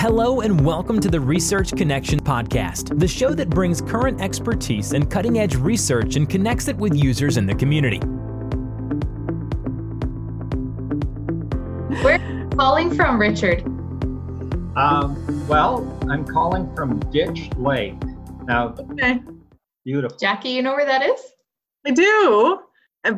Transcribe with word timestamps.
Hello, 0.00 0.40
and 0.40 0.64
welcome 0.64 0.98
to 0.98 1.10
the 1.10 1.20
Research 1.20 1.76
Connection 1.76 2.18
Podcast, 2.18 2.98
the 2.98 3.06
show 3.06 3.34
that 3.34 3.50
brings 3.50 3.82
current 3.82 4.18
expertise 4.18 4.94
and 4.94 5.10
cutting 5.10 5.38
edge 5.38 5.56
research 5.56 6.16
and 6.16 6.26
connects 6.26 6.68
it 6.68 6.76
with 6.78 6.96
users 6.96 7.36
in 7.36 7.44
the 7.44 7.54
community. 7.54 7.98
Where 12.02 12.18
are 12.18 12.40
you 12.40 12.48
calling 12.56 12.94
from, 12.94 13.20
Richard? 13.20 13.60
Um, 14.74 15.46
well, 15.46 15.86
I'm 16.08 16.24
calling 16.24 16.74
from 16.74 16.98
Ditch 17.10 17.50
Lake. 17.58 18.02
Now, 18.44 18.68
Okay, 18.92 19.20
beautiful. 19.84 20.16
Jackie, 20.16 20.48
you 20.48 20.62
know 20.62 20.72
where 20.72 20.86
that 20.86 21.02
is? 21.02 21.20
I 21.86 21.90
do, 21.90 22.60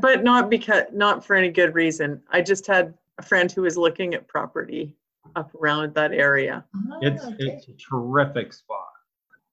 but 0.01 0.25
not 0.25 0.51
because 0.51 0.87
not 0.93 1.25
for 1.25 1.37
any 1.37 1.51
good 1.51 1.77
reason. 1.77 2.21
I 2.33 2.41
just 2.41 2.67
had 2.67 2.93
a 3.19 3.23
friend 3.23 3.53
who 3.53 3.63
was 3.63 3.77
looking 3.77 4.15
at 4.15 4.27
property 4.27 4.97
up 5.37 5.55
around 5.55 5.95
that 5.95 6.13
area. 6.13 6.65
It's 7.01 7.25
Ah, 7.25 7.29
okay. 7.29 7.37
it's 7.41 7.69
a 7.69 7.73
terrific 7.73 8.53
spot. 8.53 8.89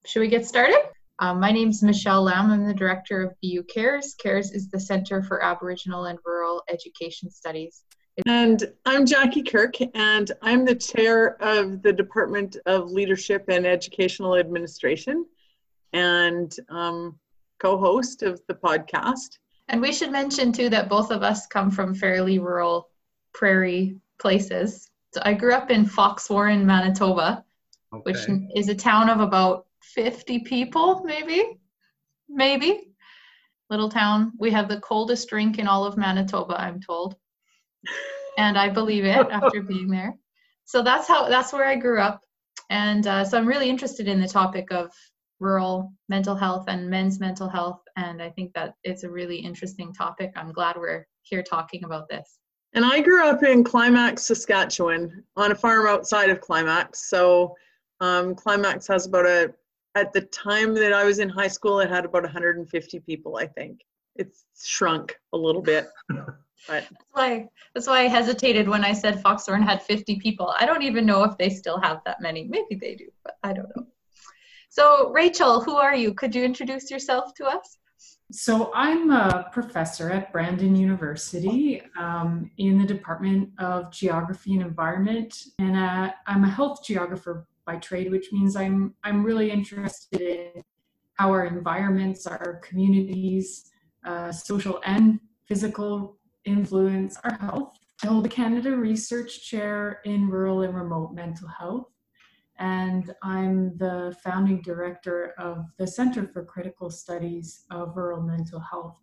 Should 0.06 0.22
we 0.22 0.28
get 0.28 0.46
started? 0.46 0.80
Um, 1.20 1.40
my 1.40 1.52
name 1.52 1.70
is 1.70 1.84
Michelle 1.84 2.24
Lamb. 2.24 2.50
I'm 2.52 2.66
the 2.66 2.74
director 2.74 3.22
of 3.22 3.34
BU 3.42 3.64
CARES. 3.64 4.16
CARES 4.22 4.52
is 4.52 4.70
the 4.70 4.80
Center 4.80 5.22
for 5.22 5.44
Aboriginal 5.44 6.06
and 6.06 6.18
Rural 6.26 6.64
Education 6.70 7.30
Studies. 7.30 7.84
And 8.26 8.64
I'm 8.86 9.06
Jackie 9.06 9.44
Kirk, 9.44 9.76
and 9.96 10.32
I'm 10.42 10.66
the 10.66 10.76
chair 10.76 11.42
of 11.42 11.82
the 11.82 11.92
Department 11.94 12.58
of 12.66 12.90
Leadership 12.92 13.46
and 13.50 13.66
Educational 13.66 14.36
Administration, 14.36 15.26
and 15.94 16.54
um, 16.70 17.18
co-host 17.60 18.24
of 18.24 18.42
the 18.48 18.56
podcast. 18.56 19.38
And 19.70 19.82
we 19.82 19.94
should 19.94 20.12
mention 20.12 20.52
too 20.52 20.70
that 20.70 20.90
both 20.90 21.12
of 21.12 21.22
us 21.24 21.48
come 21.48 21.70
from 21.70 21.94
fairly 21.94 22.40
rural 22.40 22.90
prairie 23.34 23.98
places. 24.20 24.90
So 25.14 25.22
I 25.24 25.34
grew 25.34 25.54
up 25.54 25.72
in 25.72 25.86
Foxwarren, 25.86 26.64
Manitoba, 26.64 27.44
which 28.04 28.28
is 28.56 28.70
a 28.70 28.76
town 28.76 29.10
of 29.10 29.20
about 29.20 29.66
50 29.82 30.40
people, 30.40 31.04
maybe, 31.04 31.60
maybe. 32.28 32.94
Little 33.70 33.90
town. 33.90 34.34
We 34.40 34.52
have 34.52 34.68
the 34.68 34.80
coldest 34.80 35.30
drink 35.30 35.60
in 35.60 35.68
all 35.68 35.86
of 35.86 35.98
Manitoba, 35.98 36.60
I'm 36.60 36.80
told. 36.82 37.16
And 38.38 38.58
I 38.58 38.70
believe 38.70 39.06
it 39.06 39.28
after 39.32 39.62
being 39.68 39.90
there. 39.90 40.16
So 40.66 40.84
that's 40.84 41.08
how, 41.08 41.30
that's 41.30 41.52
where 41.54 41.66
I 41.66 41.76
grew 41.76 42.00
up. 42.00 42.22
And 42.70 43.06
uh, 43.08 43.26
so 43.26 43.38
I'm 43.38 43.48
really 43.48 43.70
interested 43.70 44.08
in 44.08 44.22
the 44.22 44.28
topic 44.28 44.72
of 44.72 44.92
rural 45.40 45.94
mental 46.10 46.36
health 46.36 46.66
and 46.68 46.90
men's 46.90 47.20
mental 47.20 47.50
health. 47.50 47.82
And 47.96 48.22
I 48.22 48.30
think 48.30 48.54
that 48.54 48.76
it's 48.84 49.04
a 49.04 49.10
really 49.10 49.38
interesting 49.38 49.94
topic. 49.94 50.32
I'm 50.36 50.52
glad 50.52 50.78
we're 50.78 51.08
here 51.24 51.42
talking 51.42 51.84
about 51.84 52.10
this. 52.10 52.38
And 52.74 52.86
I 52.86 53.02
grew 53.02 53.26
up 53.26 53.44
in 53.44 53.64
Climax, 53.64 54.24
Saskatchewan, 54.24 55.24
on 55.36 55.52
a 55.52 55.56
farm 55.56 55.88
outside 55.88 56.30
of 56.30 56.40
Climax. 56.40 57.10
So 57.10 57.56
um, 58.00 58.36
Climax 58.36 58.88
has 58.88 59.08
about 59.08 59.26
a, 59.26 59.54
at 59.96 60.14
the 60.14 60.22
time 60.22 60.74
that 60.76 60.94
I 60.94 61.04
was 61.04 61.20
in 61.20 61.30
high 61.30 61.48
school, 61.48 61.80
it 61.80 61.90
had 61.90 62.06
about 62.06 62.24
150 62.24 63.00
people, 63.02 63.38
I 63.38 63.48
think. 63.48 63.82
It's 64.16 64.46
shrunk 64.62 65.18
a 65.34 65.38
little 65.38 65.62
bit, 65.62 65.88
but 66.10 66.28
That's 66.68 67.06
why 67.12 67.48
that's 67.74 67.88
why 67.88 68.02
I 68.02 68.08
hesitated 68.08 68.68
when 68.68 68.84
I 68.84 68.92
said 68.92 69.24
Foxwarren 69.24 69.64
had 69.64 69.82
50 69.82 70.20
people. 70.20 70.54
I 70.60 70.66
don't 70.66 70.82
even 70.84 71.06
know 71.06 71.24
if 71.24 71.38
they 71.38 71.50
still 71.50 71.80
have 71.80 72.02
that 72.06 72.22
many. 72.22 72.44
Maybe 72.44 72.76
they 72.76 72.96
do, 72.96 73.08
but 73.24 73.38
I 73.44 73.54
don't 73.54 73.74
know. 73.76 73.88
So 74.70 75.10
Rachel, 75.12 75.62
who 75.62 75.78
are 75.78 75.96
you? 75.96 76.14
Could 76.14 76.36
you 76.36 76.44
introduce 76.44 76.92
yourself 76.92 77.34
to 77.36 77.46
us? 77.46 77.79
So 78.32 78.72
I'm 78.76 79.10
a 79.10 79.50
professor 79.52 80.12
at 80.12 80.32
Brandon 80.32 80.76
University 80.76 81.82
um, 81.98 82.52
in 82.58 82.78
the 82.78 82.86
Department 82.86 83.50
of 83.58 83.92
Geography 83.92 84.54
and 84.54 84.62
Environment, 84.62 85.36
and 85.58 85.76
uh, 85.76 86.12
I'm 86.28 86.44
a 86.44 86.50
health 86.50 86.84
geographer 86.84 87.48
by 87.66 87.78
trade, 87.78 88.12
which 88.12 88.32
means 88.32 88.56
I'm 88.56 88.94
I'm 89.04 89.24
really 89.24 89.50
interested 89.50 90.22
in 90.22 90.64
how 91.16 91.32
our 91.32 91.46
environments, 91.46 92.28
our 92.28 92.62
communities, 92.64 93.72
uh, 94.06 94.32
social 94.32 94.80
and 94.86 95.20
physical 95.48 96.20
influence 96.46 97.18
our 97.24 97.36
health. 97.38 97.80
I 98.04 98.08
hold 98.08 98.28
a 98.28 98.30
Canada 98.30 98.78
Research 98.78 99.44
Chair 99.44 100.02
in 100.06 100.30
Rural 100.30 100.62
and 100.62 100.76
Remote 100.76 101.14
Mental 101.14 101.48
Health 101.48 101.88
and 102.60 103.16
I'm 103.24 103.78
the 103.78 104.16
founding 104.22 104.62
director 104.62 105.34
of 105.38 105.66
the 105.78 105.88
Center 105.88 106.28
for 106.28 106.44
Critical 106.44 106.90
Studies 106.90 107.66
of 107.72 107.96
Rural 107.96 108.22
Mental 108.22 108.60
Health. 108.60 109.00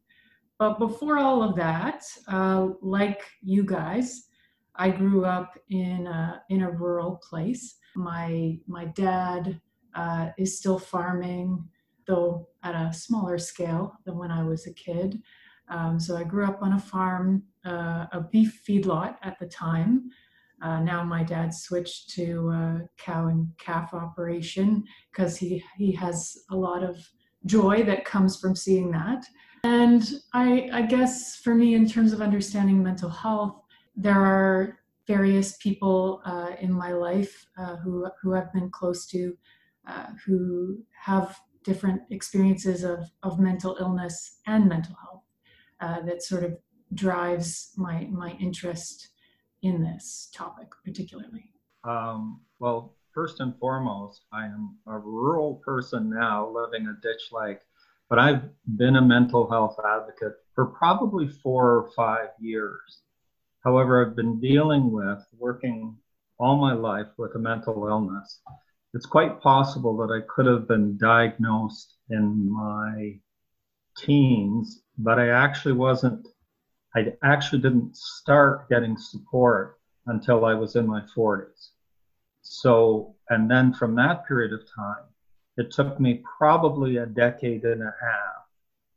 But 0.59 0.78
before 0.78 1.19
all 1.19 1.43
of 1.43 1.56
that, 1.56 2.05
uh, 2.28 2.69
like 2.81 3.22
you 3.43 3.65
guys, 3.65 4.27
I 4.75 4.91
grew 4.91 5.25
up 5.25 5.59
in 5.71 6.06
a, 6.06 6.43
in 6.50 6.62
a 6.62 6.71
rural 6.71 7.16
place. 7.16 7.77
My 7.95 8.59
my 8.66 8.84
dad 8.87 9.59
uh, 9.95 10.28
is 10.37 10.59
still 10.59 10.78
farming, 10.78 11.66
though 12.06 12.49
at 12.62 12.75
a 12.75 12.93
smaller 12.93 13.39
scale 13.39 13.95
than 14.05 14.19
when 14.19 14.31
I 14.31 14.43
was 14.43 14.66
a 14.66 14.75
kid. 14.75 15.22
Um, 15.69 15.99
so 15.99 16.16
I 16.16 16.25
grew 16.25 16.45
up 16.45 16.62
on 16.62 16.75
a 16.75 16.78
farm, 16.78 17.43
uh, 17.65 18.06
a 18.12 18.21
beef 18.31 18.62
feedlot 18.69 19.16
at 19.22 19.39
the 19.39 19.47
time. 19.47 20.11
Uh, 20.66 20.81
now 20.81 21.04
my 21.04 21.22
dad 21.22 21.54
switched 21.54 22.10
to 22.10 22.50
uh, 22.50 22.78
cow 22.99 23.28
and 23.28 23.49
calf 23.56 23.94
operation 23.94 24.82
because 25.12 25.37
he 25.37 25.62
he 25.78 25.93
has 25.93 26.37
a 26.50 26.56
lot 26.56 26.82
of 26.82 26.97
joy 27.44 27.84
that 27.84 28.04
comes 28.04 28.37
from 28.41 28.56
seeing 28.56 28.91
that. 28.91 29.25
And 29.62 30.03
I, 30.32 30.69
I 30.72 30.82
guess 30.82 31.37
for 31.37 31.54
me, 31.54 31.75
in 31.75 31.88
terms 31.88 32.12
of 32.12 32.21
understanding 32.21 32.82
mental 32.82 33.09
health, 33.09 33.62
there 33.94 34.21
are 34.21 34.81
various 35.06 35.56
people 35.59 36.21
uh, 36.25 36.50
in 36.60 36.72
my 36.72 36.91
life 36.91 37.47
uh, 37.56 37.77
who 37.77 38.09
who 38.21 38.34
I've 38.34 38.53
been 38.53 38.71
close 38.71 39.06
to, 39.15 39.37
uh, 39.87 40.06
who 40.27 40.83
have 41.00 41.38
different 41.62 42.03
experiences 42.10 42.83
of 42.83 43.09
of 43.22 43.38
mental 43.38 43.77
illness 43.78 44.41
and 44.48 44.69
mental 44.69 44.97
health 45.00 45.22
that 46.04 46.25
sort 46.25 46.43
of 46.43 46.59
drives 46.94 47.72
my 47.77 48.09
my 48.10 48.33
interest 48.41 49.10
in 49.62 49.83
this 49.83 50.28
topic 50.34 50.69
particularly? 50.84 51.53
Um, 51.84 52.41
well, 52.59 52.97
first 53.15 53.41
and 53.41 53.56
foremost, 53.59 54.22
I 54.33 54.47
am 54.47 54.77
a 54.87 54.99
rural 54.99 55.62
person 55.65 56.11
now 56.11 56.49
living 56.49 56.87
a 56.87 57.00
Ditch 57.00 57.33
Lake, 57.33 57.61
but 58.09 58.19
I've 58.19 58.43
been 58.77 58.97
a 58.97 59.03
mental 59.03 59.49
health 59.49 59.77
advocate 59.84 60.34
for 60.55 60.66
probably 60.66 61.28
four 61.28 61.77
or 61.77 61.91
five 61.97 62.28
years. 62.39 63.03
However, 63.65 64.05
I've 64.05 64.16
been 64.16 64.41
dealing 64.41 64.93
with 64.93 65.25
working 65.39 65.97
all 66.39 66.56
my 66.56 66.72
life 66.72 67.09
with 67.16 67.34
a 67.34 67.39
mental 67.39 67.87
illness. 67.89 68.41
It's 68.95 69.06
quite 69.06 69.41
possible 69.41 69.97
that 69.99 70.12
I 70.12 70.21
could 70.28 70.47
have 70.47 70.69
been 70.69 70.97
diagnosed 70.99 71.97
in 72.11 72.50
my 72.50 73.19
teens, 73.97 74.83
but 74.99 75.19
I 75.19 75.31
actually 75.31 75.72
wasn't 75.72 76.28
I 76.97 77.12
actually 77.23 77.61
didn't 77.61 77.95
start 77.95 78.71
getting 78.71 78.97
support 78.97 79.77
until 80.07 80.47
I 80.47 80.55
was 80.55 80.77
in 80.77 80.87
my 80.87 81.03
40s. 81.15 81.71
So, 82.41 83.15
and 83.29 83.51
then 83.51 83.75
from 83.75 83.95
that 83.97 84.27
period 84.27 84.55
of 84.55 84.61
time, 84.75 85.05
it 85.59 85.71
took 85.71 86.01
me 86.01 86.23
probably 86.39 86.97
a 86.97 87.07
decade 87.07 87.65
and 87.65 87.83
a 87.83 87.95
half 88.01 88.45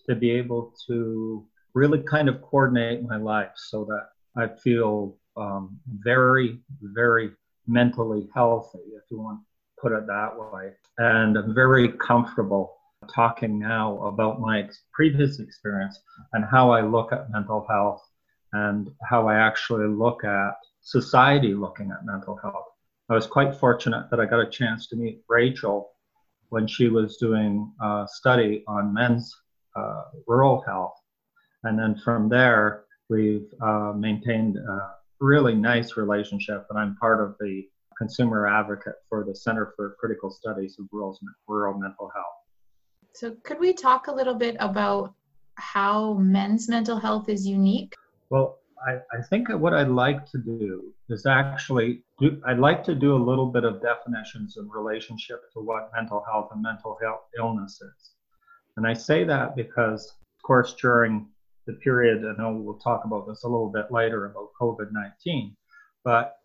to 0.08 0.16
be 0.16 0.32
able 0.32 0.74
to 0.88 1.46
really 1.74 2.00
kind 2.00 2.30
of 2.30 2.42
coordinate 2.42 3.04
my 3.04 3.18
life 3.18 3.52
so 3.56 3.84
that 3.86 4.10
I 4.42 4.48
feel 4.48 5.18
um, 5.36 5.78
very, 6.00 6.60
very 6.82 7.32
mentally 7.68 8.30
healthy, 8.34 8.80
if 8.96 9.04
you 9.12 9.20
want 9.20 9.40
to 9.40 9.82
put 9.82 9.92
it 9.92 10.08
that 10.08 10.32
way. 10.38 10.72
And 10.98 11.38
I'm 11.38 11.54
very 11.54 11.90
comfortable 11.90 12.79
talking 13.14 13.60
now 13.60 14.02
about 14.06 14.40
my 14.40 14.62
ex- 14.62 14.84
previous 14.94 15.40
experience 15.40 16.00
and 16.34 16.46
how 16.46 16.72
I 16.72 16.82
look 16.82 17.12
at 17.12 17.32
mental 17.32 17.66
health 17.70 18.02
and 18.54 18.90
how 19.04 19.28
I 19.28 19.36
actually 19.36 19.88
look 19.88 20.24
at 20.24 20.54
society 20.82 21.54
looking 21.54 21.92
at 21.92 22.06
mental 22.06 22.38
health. 22.38 22.66
I 23.10 23.14
was 23.14 23.28
quite 23.28 23.56
fortunate 23.56 24.10
that 24.10 24.20
I 24.20 24.26
got 24.26 24.40
a 24.40 24.50
chance 24.50 24.88
to 24.88 24.96
meet 24.96 25.24
Rachel 25.28 25.92
when 26.50 26.68
she 26.68 26.90
was 26.90 27.18
doing 27.18 27.72
a 27.82 28.08
study 28.08 28.64
on 28.68 28.94
men's 28.94 29.36
uh, 29.76 30.04
rural 30.28 30.62
health. 30.62 30.96
And 31.64 31.78
then 31.78 31.96
from 32.04 32.30
there, 32.30 32.86
we've 33.10 33.48
uh, 33.62 33.94
maintained 33.96 34.58
a 34.58 34.92
really 35.20 35.56
nice 35.56 35.98
relationship, 35.98 36.66
and 36.70 36.80
I'm 36.80 36.96
part 36.98 37.22
of 37.22 37.36
the 37.40 37.68
consumer 37.98 38.48
advocate 38.48 38.96
for 39.10 39.26
the 39.26 39.36
Center 39.36 39.74
for 39.76 39.96
Critical 40.00 40.32
Studies 40.32 40.78
of 40.80 40.86
Rural, 40.92 41.20
Rural 41.48 41.78
Mental 41.78 42.10
Health. 42.16 42.39
So 43.14 43.36
could 43.44 43.60
we 43.60 43.74
talk 43.74 44.08
a 44.08 44.12
little 44.12 44.36
bit 44.36 44.56
about 44.60 45.14
how 45.56 46.14
men's 46.14 46.70
mental 46.70 46.98
health 46.98 47.30
is 47.30 47.46
unique? 47.46 47.94
Well, 48.30 48.60
I, 48.88 48.94
I 49.18 49.22
think 49.30 49.50
what 49.50 49.74
I'd 49.74 49.90
like 49.90 50.26
to 50.32 50.38
do 50.38 50.94
is 51.10 51.26
actually 51.26 52.04
do, 52.20 52.42
I'd 52.46 52.60
like 52.60 52.84
to 52.86 52.96
do 52.96 53.16
a 53.16 53.22
little 53.22 53.48
bit 53.48 53.66
of 53.66 53.82
definitions 53.82 54.56
in 54.58 54.70
relationship 54.70 55.52
to 55.54 55.60
what 55.60 55.92
mental 55.94 56.24
health 56.32 56.50
and 56.54 56.62
mental 56.62 56.98
health 57.02 57.22
illness 57.38 57.82
is. 57.82 58.12
And 58.78 58.88
I 58.88 58.94
say 58.94 59.26
that 59.26 59.56
because, 59.56 60.06
of 60.06 60.44
course, 60.44 60.76
during 60.82 61.28
the 61.68 61.74
period, 61.74 62.24
I 62.24 62.42
know 62.42 62.54
we'll 62.54 62.80
talk 62.80 63.04
about 63.04 63.28
this 63.28 63.44
a 63.44 63.48
little 63.48 63.70
bit 63.70 63.92
later 63.92 64.28
about 64.28 64.50
COVID 64.60 64.92
19, 64.92 65.56
but 66.06 66.36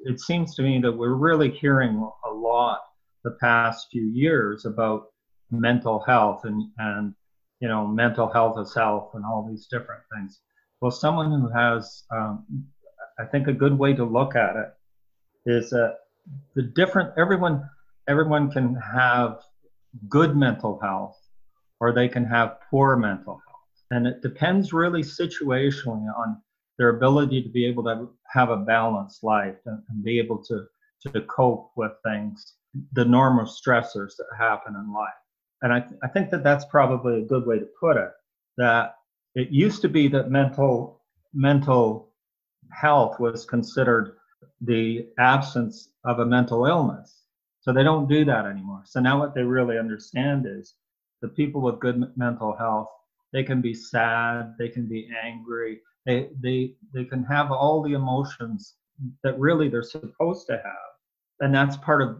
it 0.00 0.20
seems 0.20 0.54
to 0.56 0.62
me 0.62 0.80
that 0.80 0.92
we're 0.92 1.14
really 1.14 1.50
hearing 1.50 2.08
a 2.26 2.30
lot 2.30 2.80
the 3.24 3.36
past 3.40 3.88
few 3.90 4.04
years 4.04 4.66
about 4.66 5.06
mental 5.50 6.00
health 6.00 6.44
and, 6.44 6.70
and 6.78 7.14
you 7.60 7.68
know, 7.68 7.86
mental 7.86 8.28
health 8.28 8.56
health 8.74 9.10
and 9.14 9.24
all 9.24 9.46
these 9.48 9.66
different 9.66 10.02
things. 10.14 10.40
Well, 10.80 10.90
someone 10.90 11.30
who 11.30 11.48
has, 11.48 12.04
um, 12.10 12.44
I 13.18 13.24
think 13.24 13.48
a 13.48 13.52
good 13.52 13.78
way 13.78 13.94
to 13.94 14.04
look 14.04 14.36
at 14.36 14.56
it 14.56 14.74
is 15.46 15.70
that 15.70 15.98
the 16.54 16.62
different, 16.62 17.12
everyone, 17.16 17.68
everyone 18.08 18.50
can 18.50 18.74
have 18.74 19.42
good 20.08 20.36
mental 20.36 20.78
health 20.80 21.18
or 21.80 21.92
they 21.92 22.08
can 22.08 22.24
have 22.24 22.58
poor 22.70 22.96
mental 22.96 23.40
health. 23.46 23.56
And 23.90 24.06
it 24.06 24.20
depends 24.22 24.72
really 24.72 25.02
situationally 25.02 26.06
on 26.18 26.42
their 26.78 26.90
ability 26.90 27.42
to 27.42 27.48
be 27.48 27.64
able 27.66 27.84
to 27.84 28.10
have 28.30 28.50
a 28.50 28.56
balanced 28.56 29.24
life 29.24 29.56
and, 29.64 29.82
and 29.88 30.04
be 30.04 30.18
able 30.18 30.42
to, 30.44 30.66
to 31.06 31.20
cope 31.22 31.70
with 31.76 31.92
things, 32.04 32.54
the 32.92 33.04
normal 33.04 33.46
stressors 33.46 34.16
that 34.18 34.26
happen 34.38 34.74
in 34.74 34.92
life. 34.92 35.08
And 35.66 35.72
I, 35.72 35.80
th- 35.80 35.98
I 36.00 36.06
think 36.06 36.30
that 36.30 36.44
that's 36.44 36.64
probably 36.66 37.18
a 37.18 37.26
good 37.26 37.44
way 37.44 37.58
to 37.58 37.66
put 37.80 37.96
it. 37.96 38.12
That 38.56 38.94
it 39.34 39.50
used 39.50 39.82
to 39.82 39.88
be 39.88 40.06
that 40.06 40.30
mental 40.30 41.02
mental 41.34 42.12
health 42.70 43.18
was 43.18 43.44
considered 43.44 44.14
the 44.60 45.08
absence 45.18 45.88
of 46.04 46.20
a 46.20 46.24
mental 46.24 46.66
illness. 46.66 47.24
So 47.62 47.72
they 47.72 47.82
don't 47.82 48.08
do 48.08 48.24
that 48.26 48.46
anymore. 48.46 48.82
So 48.84 49.00
now 49.00 49.18
what 49.18 49.34
they 49.34 49.42
really 49.42 49.76
understand 49.76 50.46
is 50.48 50.74
the 51.20 51.30
people 51.30 51.60
with 51.60 51.80
good 51.80 52.12
mental 52.16 52.56
health, 52.56 52.86
they 53.32 53.42
can 53.42 53.60
be 53.60 53.74
sad, 53.74 54.54
they 54.60 54.68
can 54.68 54.86
be 54.86 55.08
angry, 55.20 55.80
they 56.04 56.28
they 56.40 56.76
they 56.94 57.06
can 57.06 57.24
have 57.24 57.50
all 57.50 57.82
the 57.82 57.94
emotions 57.94 58.74
that 59.24 59.36
really 59.36 59.68
they're 59.68 59.82
supposed 59.82 60.46
to 60.46 60.58
have. 60.58 60.90
And 61.40 61.52
that's 61.52 61.76
part 61.78 62.02
of 62.02 62.18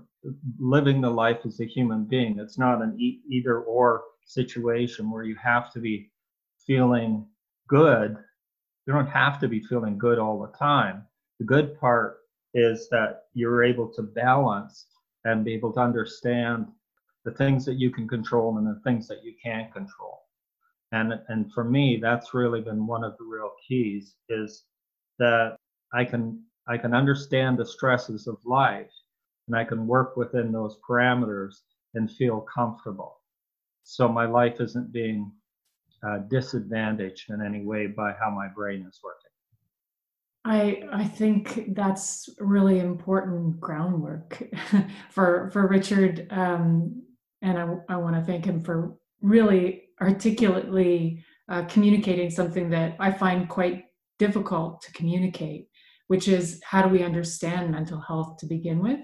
living 0.58 1.00
the 1.00 1.10
life 1.10 1.38
as 1.44 1.60
a 1.60 1.66
human 1.66 2.04
being. 2.04 2.38
It's 2.38 2.58
not 2.58 2.82
an 2.82 2.98
either 3.28 3.60
or 3.60 4.04
situation 4.24 5.10
where 5.10 5.24
you 5.24 5.36
have 5.36 5.72
to 5.72 5.80
be 5.80 6.10
feeling 6.66 7.26
good. 7.68 8.16
You 8.86 8.92
don't 8.92 9.08
have 9.08 9.40
to 9.40 9.48
be 9.48 9.60
feeling 9.60 9.98
good 9.98 10.18
all 10.18 10.40
the 10.40 10.56
time. 10.56 11.04
The 11.38 11.44
good 11.44 11.78
part 11.78 12.18
is 12.54 12.88
that 12.90 13.24
you're 13.34 13.64
able 13.64 13.88
to 13.94 14.02
balance 14.02 14.86
and 15.24 15.44
be 15.44 15.52
able 15.54 15.72
to 15.74 15.80
understand 15.80 16.66
the 17.24 17.32
things 17.32 17.64
that 17.66 17.74
you 17.74 17.90
can 17.90 18.08
control 18.08 18.56
and 18.56 18.66
the 18.66 18.80
things 18.84 19.08
that 19.08 19.24
you 19.24 19.34
can't 19.42 19.72
control. 19.72 20.22
And 20.92 21.14
and 21.28 21.52
for 21.52 21.64
me, 21.64 21.98
that's 22.00 22.32
really 22.32 22.60
been 22.60 22.86
one 22.86 23.02
of 23.02 23.16
the 23.18 23.24
real 23.24 23.50
keys 23.66 24.14
is 24.28 24.64
that 25.18 25.56
I 25.92 26.04
can 26.04 26.44
I 26.68 26.78
can 26.78 26.94
understand 26.94 27.58
the 27.58 27.66
stresses 27.66 28.28
of 28.28 28.38
life 28.44 28.92
and 29.46 29.56
I 29.56 29.64
can 29.64 29.86
work 29.86 30.16
within 30.16 30.52
those 30.52 30.78
parameters 30.88 31.54
and 31.94 32.10
feel 32.10 32.40
comfortable. 32.52 33.20
So 33.84 34.08
my 34.08 34.26
life 34.26 34.60
isn't 34.60 34.92
being 34.92 35.30
uh, 36.06 36.18
disadvantaged 36.28 37.30
in 37.30 37.40
any 37.40 37.64
way 37.64 37.86
by 37.86 38.12
how 38.20 38.30
my 38.30 38.48
brain 38.48 38.86
is 38.88 39.00
working. 39.02 39.30
I 40.44 40.82
I 40.92 41.04
think 41.04 41.74
that's 41.74 42.28
really 42.38 42.78
important 42.78 43.60
groundwork 43.60 44.40
for 45.10 45.50
for 45.52 45.66
Richard, 45.66 46.28
um, 46.30 47.02
and 47.42 47.58
I 47.58 47.74
I 47.88 47.96
want 47.96 48.14
to 48.14 48.22
thank 48.22 48.44
him 48.44 48.62
for 48.62 48.96
really 49.22 49.88
articulately 50.00 51.24
uh, 51.48 51.64
communicating 51.64 52.30
something 52.30 52.70
that 52.70 52.96
I 53.00 53.10
find 53.10 53.48
quite 53.48 53.84
difficult 54.18 54.82
to 54.82 54.92
communicate, 54.92 55.68
which 56.06 56.28
is 56.28 56.60
how 56.62 56.82
do 56.82 56.88
we 56.88 57.02
understand 57.02 57.72
mental 57.72 58.00
health 58.00 58.36
to 58.38 58.46
begin 58.46 58.80
with? 58.80 59.00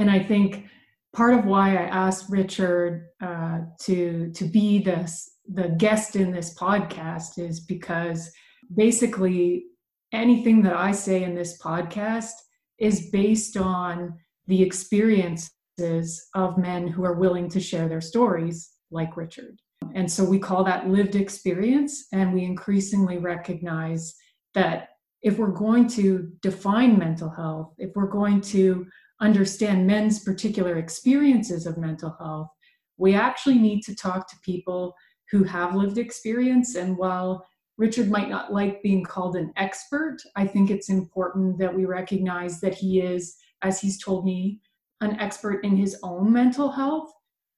And 0.00 0.10
I 0.10 0.18
think 0.18 0.64
part 1.12 1.34
of 1.34 1.44
why 1.44 1.76
I 1.76 1.82
asked 1.82 2.30
Richard 2.30 3.08
uh, 3.22 3.58
to 3.80 4.32
to 4.32 4.44
be 4.46 4.82
this 4.82 5.32
the 5.46 5.74
guest 5.76 6.16
in 6.16 6.32
this 6.32 6.54
podcast 6.54 7.38
is 7.38 7.60
because 7.60 8.32
basically 8.74 9.66
anything 10.12 10.62
that 10.62 10.74
I 10.74 10.92
say 10.92 11.22
in 11.22 11.34
this 11.34 11.60
podcast 11.60 12.32
is 12.78 13.10
based 13.10 13.58
on 13.58 14.14
the 14.46 14.62
experiences 14.62 16.28
of 16.34 16.56
men 16.56 16.88
who 16.88 17.04
are 17.04 17.20
willing 17.20 17.50
to 17.50 17.60
share 17.60 17.86
their 17.86 18.00
stories, 18.00 18.70
like 18.90 19.18
Richard. 19.18 19.60
And 19.94 20.10
so 20.10 20.24
we 20.24 20.38
call 20.38 20.64
that 20.64 20.88
lived 20.88 21.14
experience, 21.14 22.06
and 22.12 22.32
we 22.32 22.44
increasingly 22.44 23.18
recognize 23.18 24.14
that 24.54 24.88
if 25.20 25.36
we're 25.36 25.48
going 25.48 25.88
to 25.88 26.32
define 26.40 26.98
mental 26.98 27.28
health, 27.28 27.74
if 27.76 27.90
we're 27.94 28.06
going 28.06 28.40
to 28.40 28.86
understand 29.20 29.86
men's 29.86 30.20
particular 30.20 30.78
experiences 30.78 31.66
of 31.66 31.78
mental 31.78 32.16
health, 32.18 32.48
we 32.96 33.14
actually 33.14 33.58
need 33.58 33.82
to 33.82 33.94
talk 33.94 34.28
to 34.28 34.36
people 34.42 34.94
who 35.30 35.44
have 35.44 35.74
lived 35.74 35.98
experience. 35.98 36.74
And 36.74 36.96
while 36.96 37.46
Richard 37.78 38.10
might 38.10 38.28
not 38.28 38.52
like 38.52 38.82
being 38.82 39.04
called 39.04 39.36
an 39.36 39.52
expert, 39.56 40.18
I 40.36 40.46
think 40.46 40.70
it's 40.70 40.90
important 40.90 41.58
that 41.58 41.74
we 41.74 41.86
recognize 41.86 42.60
that 42.60 42.74
he 42.74 43.00
is, 43.00 43.36
as 43.62 43.80
he's 43.80 44.02
told 44.02 44.24
me, 44.24 44.60
an 45.00 45.18
expert 45.18 45.64
in 45.64 45.76
his 45.76 45.96
own 46.02 46.32
mental 46.32 46.70
health. 46.70 47.10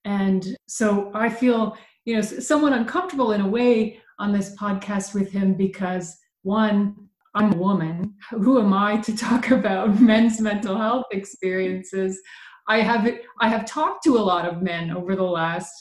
And 0.04 0.56
so 0.68 1.10
I 1.14 1.28
feel, 1.28 1.76
you 2.04 2.14
know, 2.14 2.20
somewhat 2.20 2.72
uncomfortable 2.72 3.32
in 3.32 3.40
a 3.40 3.48
way 3.48 4.00
on 4.18 4.32
this 4.32 4.54
podcast 4.56 5.14
with 5.14 5.32
him 5.32 5.54
because 5.54 6.16
one, 6.42 7.08
I'm 7.34 7.52
a 7.52 7.56
woman. 7.56 8.14
Who 8.30 8.60
am 8.60 8.72
I 8.72 8.98
to 8.98 9.16
talk 9.16 9.50
about 9.58 10.00
men's 10.00 10.40
mental 10.40 10.76
health 10.76 11.06
experiences? 11.12 12.20
I 12.68 12.80
have 12.80 13.08
I 13.40 13.48
have 13.48 13.66
talked 13.66 14.04
to 14.04 14.16
a 14.16 14.20
lot 14.20 14.46
of 14.46 14.62
men 14.62 14.90
over 14.90 15.16
the 15.16 15.22
last 15.22 15.72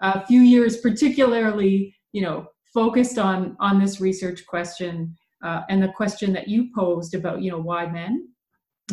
uh, 0.00 0.20
few 0.24 0.40
years, 0.40 0.78
particularly 0.78 1.94
you 2.12 2.22
know 2.22 2.46
focused 2.72 3.18
on 3.18 3.56
on 3.60 3.80
this 3.80 4.00
research 4.00 4.46
question 4.46 5.14
uh, 5.44 5.62
and 5.68 5.82
the 5.82 5.88
question 5.88 6.32
that 6.32 6.48
you 6.48 6.70
posed 6.74 7.14
about 7.14 7.42
you 7.42 7.50
know 7.50 7.60
why 7.60 7.86
men. 7.86 8.28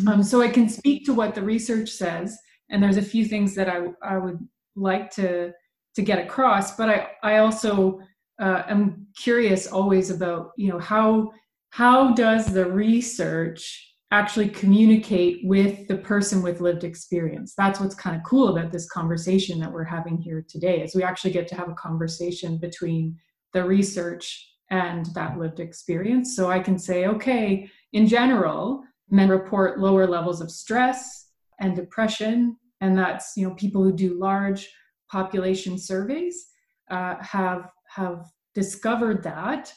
Um, 0.06 0.22
so 0.22 0.40
I 0.40 0.48
can 0.48 0.68
speak 0.68 1.04
to 1.06 1.14
what 1.14 1.34
the 1.34 1.42
research 1.42 1.90
says, 1.90 2.38
and 2.70 2.82
there's 2.82 2.98
a 2.98 3.02
few 3.02 3.24
things 3.24 3.54
that 3.54 3.68
I 3.68 3.86
I 4.02 4.18
would 4.18 4.38
like 4.76 5.10
to 5.12 5.52
to 5.94 6.02
get 6.02 6.18
across, 6.18 6.76
but 6.76 6.88
I 6.88 7.08
I 7.22 7.38
also 7.38 8.00
uh, 8.40 8.62
am 8.68 9.06
curious 9.16 9.66
always 9.66 10.10
about 10.10 10.50
you 10.56 10.68
know 10.68 10.78
how 10.78 11.32
how 11.70 12.12
does 12.14 12.52
the 12.52 12.70
research 12.70 13.84
actually 14.10 14.48
communicate 14.48 15.40
with 15.44 15.86
the 15.86 15.98
person 15.98 16.42
with 16.42 16.60
lived 16.60 16.82
experience? 16.82 17.54
That's 17.56 17.78
what's 17.78 17.94
kind 17.94 18.16
of 18.16 18.22
cool 18.22 18.48
about 18.48 18.72
this 18.72 18.88
conversation 18.88 19.60
that 19.60 19.70
we're 19.70 19.84
having 19.84 20.16
here 20.16 20.44
today 20.48 20.82
is 20.82 20.94
we 20.94 21.02
actually 21.02 21.32
get 21.32 21.46
to 21.48 21.54
have 21.54 21.68
a 21.68 21.74
conversation 21.74 22.56
between 22.58 23.16
the 23.52 23.64
research 23.64 24.50
and 24.70 25.06
that 25.14 25.38
lived 25.38 25.60
experience. 25.60 26.36
So 26.36 26.50
i 26.50 26.58
can 26.58 26.78
say 26.78 27.06
okay 27.06 27.68
in 27.92 28.06
general 28.06 28.82
men 29.10 29.28
report 29.28 29.80
lower 29.80 30.06
levels 30.06 30.40
of 30.40 30.50
stress 30.50 31.30
and 31.60 31.74
depression 31.74 32.56
and 32.80 32.96
that's 32.96 33.36
you 33.36 33.48
know 33.48 33.54
people 33.54 33.82
who 33.82 33.92
do 33.92 34.18
large 34.18 34.68
population 35.10 35.78
surveys 35.78 36.48
uh, 36.90 37.16
have 37.20 37.70
have 37.88 38.26
discovered 38.54 39.22
that 39.22 39.72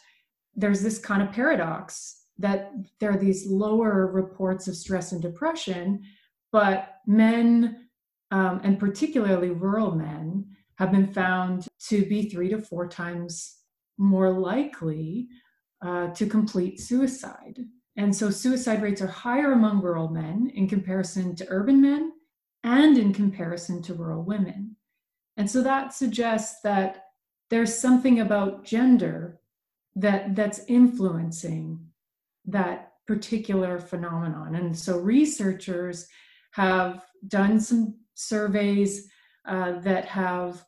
there's 0.56 0.82
this 0.82 1.00
kind 1.00 1.22
of 1.22 1.32
paradox 1.32 2.26
that 2.38 2.72
there 3.00 3.12
are 3.12 3.18
these 3.18 3.46
lower 3.48 4.08
reports 4.08 4.68
of 4.68 4.76
stress 4.76 5.12
and 5.12 5.22
depression, 5.22 6.02
but 6.52 6.96
men, 7.06 7.88
um, 8.32 8.62
and 8.64 8.80
particularly 8.80 9.50
rural 9.50 9.92
men, 9.96 10.46
have 10.76 10.92
been 10.92 11.12
found 11.14 11.68
to 11.88 12.06
be 12.06 12.30
three 12.30 12.50
to 12.50 12.60
four 12.60 12.88
times 12.88 13.58
more 13.98 14.32
likely 14.32 15.28
uh, 15.86 16.08
to 16.10 16.26
complete 16.26 16.80
suicide. 16.80 17.60
And 17.98 18.16
so 18.16 18.30
suicide 18.30 18.82
rates 18.82 19.02
are 19.02 19.08
higher 19.08 19.52
among 19.52 19.82
rural 19.82 20.10
men 20.10 20.52
in 20.56 20.68
comparison 20.68 21.36
to 21.36 21.46
urban 21.50 21.82
men 21.82 22.14
and 22.64 22.98
in 22.98 23.14
comparison 23.14 23.82
to 23.84 23.94
rural 23.94 24.24
women. 24.24 24.76
And 25.38 25.50
so 25.50 25.62
that 25.64 25.94
suggests 25.94 26.62
that 26.62 27.06
there's 27.50 27.76
something 27.76 28.20
about 28.20 28.64
gender 28.64 29.41
that 29.96 30.36
that's 30.36 30.62
influencing 30.68 31.80
that 32.46 32.94
particular 33.08 33.80
phenomenon. 33.80 34.56
And 34.56 34.78
so 34.78 34.98
researchers 35.00 36.08
have 36.52 37.06
done 37.28 37.60
some 37.60 37.96
surveys 38.14 39.10
uh, 39.46 39.80
that 39.80 40.06
have 40.06 40.64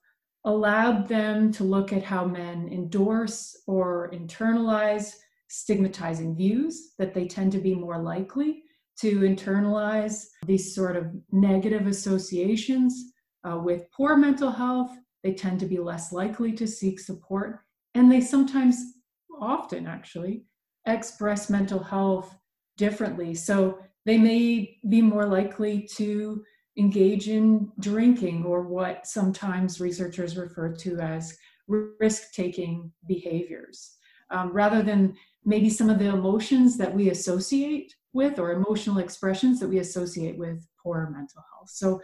allowed 0.45 1.07
them 1.07 1.51
to 1.53 1.63
look 1.63 1.93
at 1.93 2.03
how 2.03 2.25
men 2.25 2.67
endorse 2.71 3.55
or 3.65 4.11
internalize 4.11 5.13
stigmatizing 5.47 6.35
views 6.35 6.93
that 6.97 7.13
they 7.13 7.27
tend 7.27 7.51
to 7.51 7.59
be 7.59 7.75
more 7.75 7.99
likely 7.99 8.63
to 8.97 9.19
internalize 9.21 10.25
these 10.45 10.73
sort 10.75 10.95
of 10.95 11.11
negative 11.31 11.87
associations 11.87 13.13
uh, 13.43 13.57
with 13.57 13.89
poor 13.91 14.15
mental 14.17 14.51
health. 14.51 14.91
They 15.23 15.33
tend 15.33 15.59
to 15.61 15.65
be 15.65 15.77
less 15.77 16.11
likely 16.11 16.51
to 16.53 16.67
seek 16.67 16.99
support 16.99 17.61
and 17.95 18.11
they 18.11 18.21
sometimes 18.21 18.92
often 19.39 19.87
actually 19.87 20.43
express 20.87 21.49
mental 21.49 21.79
health 21.79 22.35
differently. 22.77 23.33
So 23.33 23.79
they 24.05 24.17
may 24.17 24.77
be 24.89 25.01
more 25.01 25.25
likely 25.25 25.87
to 25.95 26.43
engage 26.77 27.29
in 27.29 27.71
drinking 27.79 28.45
or 28.45 28.63
what 28.63 29.05
sometimes 29.05 29.79
researchers 29.79 30.37
refer 30.37 30.73
to 30.73 30.99
as 30.99 31.37
risk 31.67 32.33
taking 32.33 32.91
behaviors 33.07 33.95
um, 34.31 34.51
rather 34.51 34.81
than 34.81 35.15
maybe 35.45 35.69
some 35.69 35.89
of 35.89 35.99
the 35.99 36.07
emotions 36.07 36.77
that 36.77 36.93
we 36.93 37.09
associate 37.09 37.93
with 38.13 38.39
or 38.39 38.51
emotional 38.51 38.97
expressions 38.97 39.59
that 39.59 39.69
we 39.69 39.79
associate 39.79 40.37
with 40.37 40.65
poor 40.81 41.09
mental 41.11 41.43
health. 41.53 41.69
So 41.69 42.01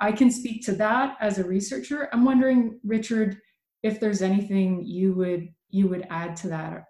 I 0.00 0.12
can 0.12 0.30
speak 0.30 0.64
to 0.66 0.72
that 0.72 1.16
as 1.20 1.38
a 1.38 1.44
researcher. 1.44 2.08
I'm 2.12 2.24
wondering, 2.24 2.78
Richard, 2.84 3.38
if 3.82 4.00
there's 4.00 4.22
anything 4.22 4.84
you 4.84 5.14
would 5.14 5.48
you 5.70 5.88
would 5.88 6.06
add 6.10 6.36
to 6.36 6.48
that. 6.48 6.84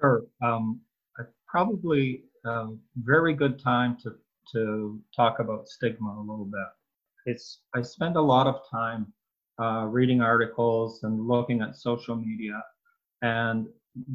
Sure. 0.00 0.24
Um, 0.42 0.80
probably 1.46 2.24
a 2.44 2.50
um, 2.50 2.80
very 2.96 3.32
good 3.32 3.58
time 3.58 3.96
to 4.02 4.14
to 4.52 5.00
talk 5.16 5.38
about 5.38 5.68
stigma 5.68 6.10
a 6.18 6.20
little 6.20 6.44
bit. 6.44 6.68
It's 7.26 7.60
I 7.74 7.82
spend 7.82 8.16
a 8.16 8.20
lot 8.20 8.46
of 8.46 8.60
time 8.70 9.12
uh, 9.60 9.86
reading 9.86 10.20
articles 10.20 11.04
and 11.04 11.26
looking 11.26 11.62
at 11.62 11.76
social 11.76 12.16
media, 12.16 12.62
and 13.22 13.66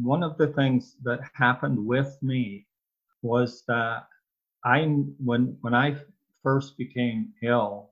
one 0.02 0.24
of 0.24 0.38
the 0.38 0.48
things 0.48 0.98
that 1.04 1.22
happened 1.34 1.84
with 1.84 2.18
me 2.22 2.68
was 3.22 3.64
that 3.68 4.04
I 4.66 4.82
when 5.24 5.58
when 5.62 5.74
I 5.74 5.96
first 6.44 6.78
became 6.78 7.34
ill, 7.42 7.92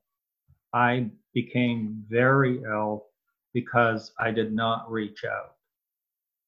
I 0.74 1.10
became 1.34 2.06
very 2.10 2.62
ill 2.64 3.06
because 3.54 4.12
I 4.20 4.32
did 4.32 4.54
not 4.54 4.92
reach 4.92 5.24
out. 5.26 5.57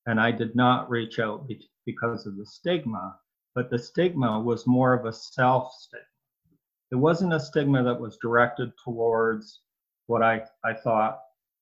And 0.09 0.19
I 0.19 0.31
did 0.31 0.55
not 0.55 0.89
reach 0.89 1.19
out 1.19 1.47
because 1.85 2.25
of 2.25 2.35
the 2.35 2.45
stigma, 2.47 3.19
but 3.53 3.69
the 3.69 3.77
stigma 3.77 4.39
was 4.39 4.65
more 4.65 4.91
of 4.91 5.05
a 5.05 5.13
self 5.13 5.71
stigma. 5.71 6.03
It 6.91 6.95
wasn't 6.95 7.35
a 7.35 7.39
stigma 7.39 7.83
that 7.83 8.01
was 8.01 8.17
directed 8.19 8.71
towards 8.83 9.61
what 10.07 10.23
I, 10.23 10.41
I 10.65 10.73
thought. 10.73 11.19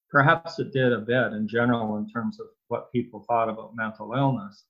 Perhaps 0.09 0.59
it 0.59 0.71
did 0.71 0.93
a 0.93 0.99
bit 0.99 1.33
in 1.33 1.45
general 1.45 1.97
in 1.97 2.09
terms 2.09 2.39
of 2.39 2.47
what 2.69 2.89
people 2.93 3.25
thought 3.27 3.49
about 3.49 3.75
mental 3.75 4.13
illness, 4.13 4.63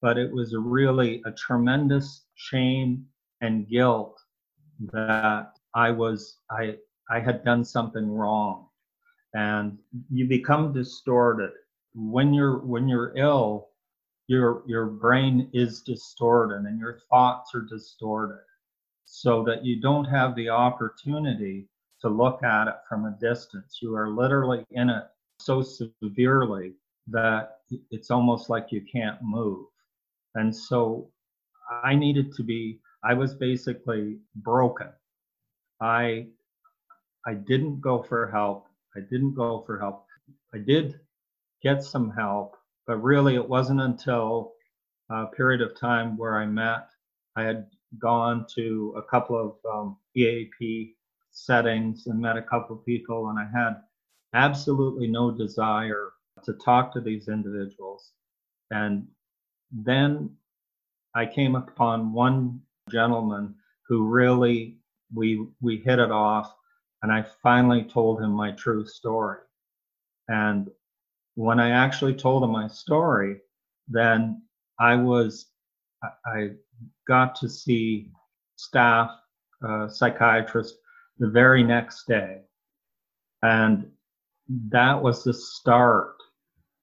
but 0.00 0.16
it 0.18 0.32
was 0.32 0.54
really 0.56 1.20
a 1.26 1.32
tremendous 1.32 2.26
shame 2.36 3.06
and 3.40 3.68
guilt 3.68 4.20
that 4.92 5.50
I 5.74 5.90
was 5.90 6.38
I 6.48 6.76
I 7.10 7.18
had 7.18 7.44
done 7.44 7.64
something 7.64 8.08
wrong. 8.08 8.68
And 9.34 9.78
you 10.12 10.28
become 10.28 10.72
distorted. 10.72 11.50
When 11.96 12.34
you're 12.34 12.58
when 12.58 12.88
you're 12.88 13.16
ill, 13.16 13.70
your 14.28 14.62
your 14.66 14.86
brain 14.86 15.50
is 15.52 15.82
distorted 15.82 16.66
and 16.66 16.78
your 16.78 17.00
thoughts 17.10 17.54
are 17.54 17.62
distorted 17.62 18.44
so 19.06 19.42
that 19.44 19.64
you 19.64 19.80
don't 19.80 20.04
have 20.04 20.34
the 20.34 20.48
opportunity 20.50 21.68
to 22.00 22.08
look 22.08 22.42
at 22.42 22.68
it 22.68 22.74
from 22.88 23.06
a 23.06 23.16
distance. 23.20 23.78
You 23.80 23.96
are 23.96 24.10
literally 24.10 24.64
in 24.72 24.90
it 24.90 25.04
so 25.38 25.62
severely 25.62 26.74
that 27.08 27.60
it's 27.90 28.10
almost 28.10 28.50
like 28.50 28.72
you 28.72 28.82
can't 28.92 29.18
move. 29.22 29.66
And 30.34 30.54
so 30.54 31.10
I 31.82 31.94
needed 31.94 32.32
to 32.34 32.42
be, 32.42 32.80
I 33.02 33.14
was 33.14 33.34
basically 33.34 34.18
broken. 34.36 34.88
I 35.80 36.26
I 37.26 37.34
didn't 37.34 37.80
go 37.80 38.02
for 38.02 38.30
help. 38.30 38.66
I 38.96 39.00
didn't 39.00 39.34
go 39.34 39.62
for 39.66 39.78
help. 39.78 40.06
I 40.54 40.58
did 40.58 41.00
get 41.62 41.82
some 41.82 42.10
help, 42.10 42.56
but 42.86 42.96
really 43.02 43.34
it 43.34 43.48
wasn't 43.48 43.80
until 43.80 44.52
a 45.10 45.26
period 45.26 45.60
of 45.60 45.78
time 45.78 46.16
where 46.16 46.38
I 46.38 46.46
met, 46.46 46.88
I 47.36 47.42
had 47.42 47.66
gone 47.98 48.46
to 48.54 48.94
a 48.96 49.02
couple 49.02 49.38
of 49.38 49.72
um, 49.72 49.96
EAP 50.16 50.94
settings 51.30 52.06
and 52.06 52.20
met 52.20 52.36
a 52.36 52.42
couple 52.42 52.76
of 52.76 52.84
people, 52.84 53.28
and 53.28 53.38
I 53.38 53.46
had 53.52 53.76
absolutely 54.34 55.06
no 55.06 55.30
desire 55.30 56.12
to 56.44 56.52
talk 56.54 56.92
to 56.92 57.00
these 57.00 57.28
individuals. 57.28 58.12
And 58.70 59.06
then 59.70 60.30
I 61.14 61.26
came 61.26 61.54
upon 61.54 62.12
one 62.12 62.60
gentleman 62.90 63.54
who 63.88 64.06
really 64.06 64.76
we 65.14 65.46
we 65.60 65.78
hit 65.78 65.98
it 65.98 66.10
off 66.10 66.52
and 67.02 67.12
I 67.12 67.24
finally 67.42 67.84
told 67.84 68.20
him 68.20 68.32
my 68.32 68.52
true 68.52 68.84
story. 68.86 69.38
And 70.28 70.68
when 71.36 71.60
I 71.60 71.70
actually 71.70 72.14
told 72.14 72.42
him 72.42 72.50
my 72.50 72.66
story, 72.66 73.36
then 73.88 74.42
I 74.80 74.96
was 74.96 75.46
I 76.26 76.50
got 77.06 77.36
to 77.36 77.48
see 77.48 78.10
staff 78.56 79.10
uh, 79.66 79.88
psychiatrist 79.88 80.76
the 81.18 81.28
very 81.28 81.62
next 81.62 82.06
day, 82.06 82.40
and 83.42 83.90
that 84.70 85.00
was 85.00 85.24
the 85.24 85.34
start 85.34 86.16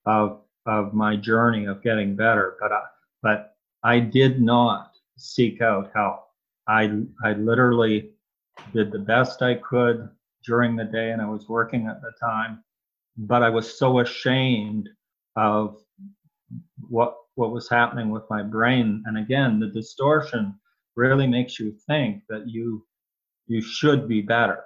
of 0.05 0.41
of 0.65 0.93
my 0.93 1.15
journey 1.15 1.65
of 1.65 1.83
getting 1.83 2.15
better. 2.15 2.55
But 2.61 2.71
I, 2.71 2.81
but 3.21 3.55
I 3.83 3.99
did 3.99 4.39
not 4.41 4.91
seek 5.17 5.61
out 5.61 5.91
help. 5.95 6.27
I 6.67 7.01
I 7.23 7.33
literally 7.33 8.11
did 8.71 8.91
the 8.91 8.99
best 8.99 9.41
I 9.41 9.55
could 9.55 10.09
during 10.45 10.75
the 10.75 10.85
day, 10.85 11.11
and 11.11 11.21
I 11.21 11.25
was 11.25 11.49
working 11.49 11.87
at 11.87 12.01
the 12.01 12.11
time. 12.21 12.63
But 13.17 13.43
I 13.43 13.49
was 13.49 13.77
so 13.77 13.99
ashamed 13.99 14.89
of 15.35 15.77
what 16.89 17.15
what 17.35 17.51
was 17.51 17.69
happening 17.69 18.09
with 18.09 18.23
my 18.29 18.43
brain. 18.43 19.03
And 19.05 19.17
again, 19.17 19.59
the 19.59 19.67
distortion 19.67 20.55
really 20.95 21.27
makes 21.27 21.59
you 21.59 21.71
think 21.87 22.23
that 22.29 22.47
you 22.47 22.85
you 23.47 23.61
should 23.61 24.07
be 24.07 24.21
better. 24.21 24.63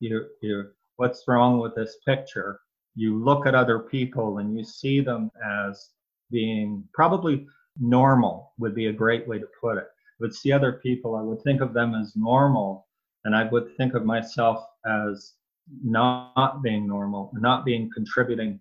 You 0.00 0.26
you 0.42 0.70
what's 0.96 1.24
wrong 1.28 1.58
with 1.58 1.74
this 1.74 1.96
picture? 2.06 2.60
You 2.94 3.22
look 3.22 3.46
at 3.46 3.54
other 3.54 3.78
people 3.78 4.38
and 4.38 4.56
you 4.56 4.64
see 4.64 5.00
them 5.00 5.30
as 5.44 5.90
being 6.30 6.84
probably 6.94 7.46
normal 7.78 8.52
would 8.58 8.74
be 8.74 8.86
a 8.86 8.92
great 8.92 9.28
way 9.28 9.38
to 9.38 9.48
put 9.60 9.76
it. 9.76 9.84
I 9.84 10.20
would 10.20 10.34
see 10.34 10.50
other 10.50 10.72
people, 10.72 11.14
I 11.14 11.22
would 11.22 11.42
think 11.42 11.60
of 11.60 11.74
them 11.74 11.94
as 11.94 12.16
normal 12.16 12.86
and 13.24 13.34
I 13.34 13.44
would 13.44 13.76
think 13.76 13.94
of 13.94 14.04
myself 14.04 14.64
as 14.86 15.34
not 15.82 16.62
being 16.62 16.86
normal, 16.86 17.30
not 17.34 17.64
being 17.64 17.90
contributing 17.94 18.60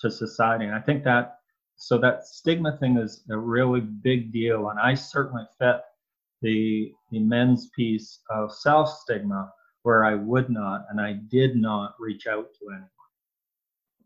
to 0.00 0.10
society. 0.10 0.66
And 0.66 0.74
I 0.74 0.80
think 0.80 1.04
that 1.04 1.38
so 1.76 1.98
that 1.98 2.26
stigma 2.26 2.76
thing 2.78 2.96
is 2.96 3.22
a 3.30 3.36
really 3.36 3.80
big 3.80 4.32
deal. 4.32 4.70
And 4.70 4.80
I 4.80 4.94
certainly 4.94 5.44
fit 5.58 5.80
the 6.42 6.92
the 7.10 7.20
men's 7.20 7.70
piece 7.76 8.20
of 8.30 8.54
self 8.54 8.88
stigma 8.88 9.52
where 9.82 10.04
I 10.04 10.14
would 10.14 10.50
not 10.50 10.86
and 10.90 11.00
I 11.00 11.14
did 11.30 11.56
not 11.56 11.94
reach 11.98 12.26
out 12.26 12.48
to 12.58 12.70
anyone. 12.70 12.90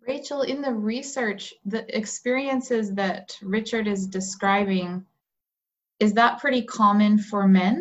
Rachel, 0.07 0.43
in 0.43 0.63
the 0.63 0.73
research, 0.73 1.55
the 1.65 1.85
experiences 1.97 2.95
that 2.95 3.37
Richard 3.43 3.87
is 3.87 4.07
describing, 4.07 5.05
is 6.01 6.15
that 6.15 6.41
pretty 6.41 6.63
common 6.63 7.19
for 7.19 7.47
men? 7.47 7.80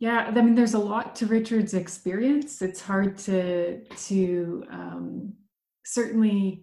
Yeah, 0.00 0.32
I 0.34 0.42
mean, 0.42 0.54
there's 0.54 0.74
a 0.74 0.78
lot 0.78 1.16
to 1.16 1.26
Richard's 1.26 1.74
experience. 1.74 2.62
It's 2.62 2.80
hard 2.80 3.18
to 3.18 3.84
to 3.84 4.64
um, 4.70 5.34
certainly 5.84 6.62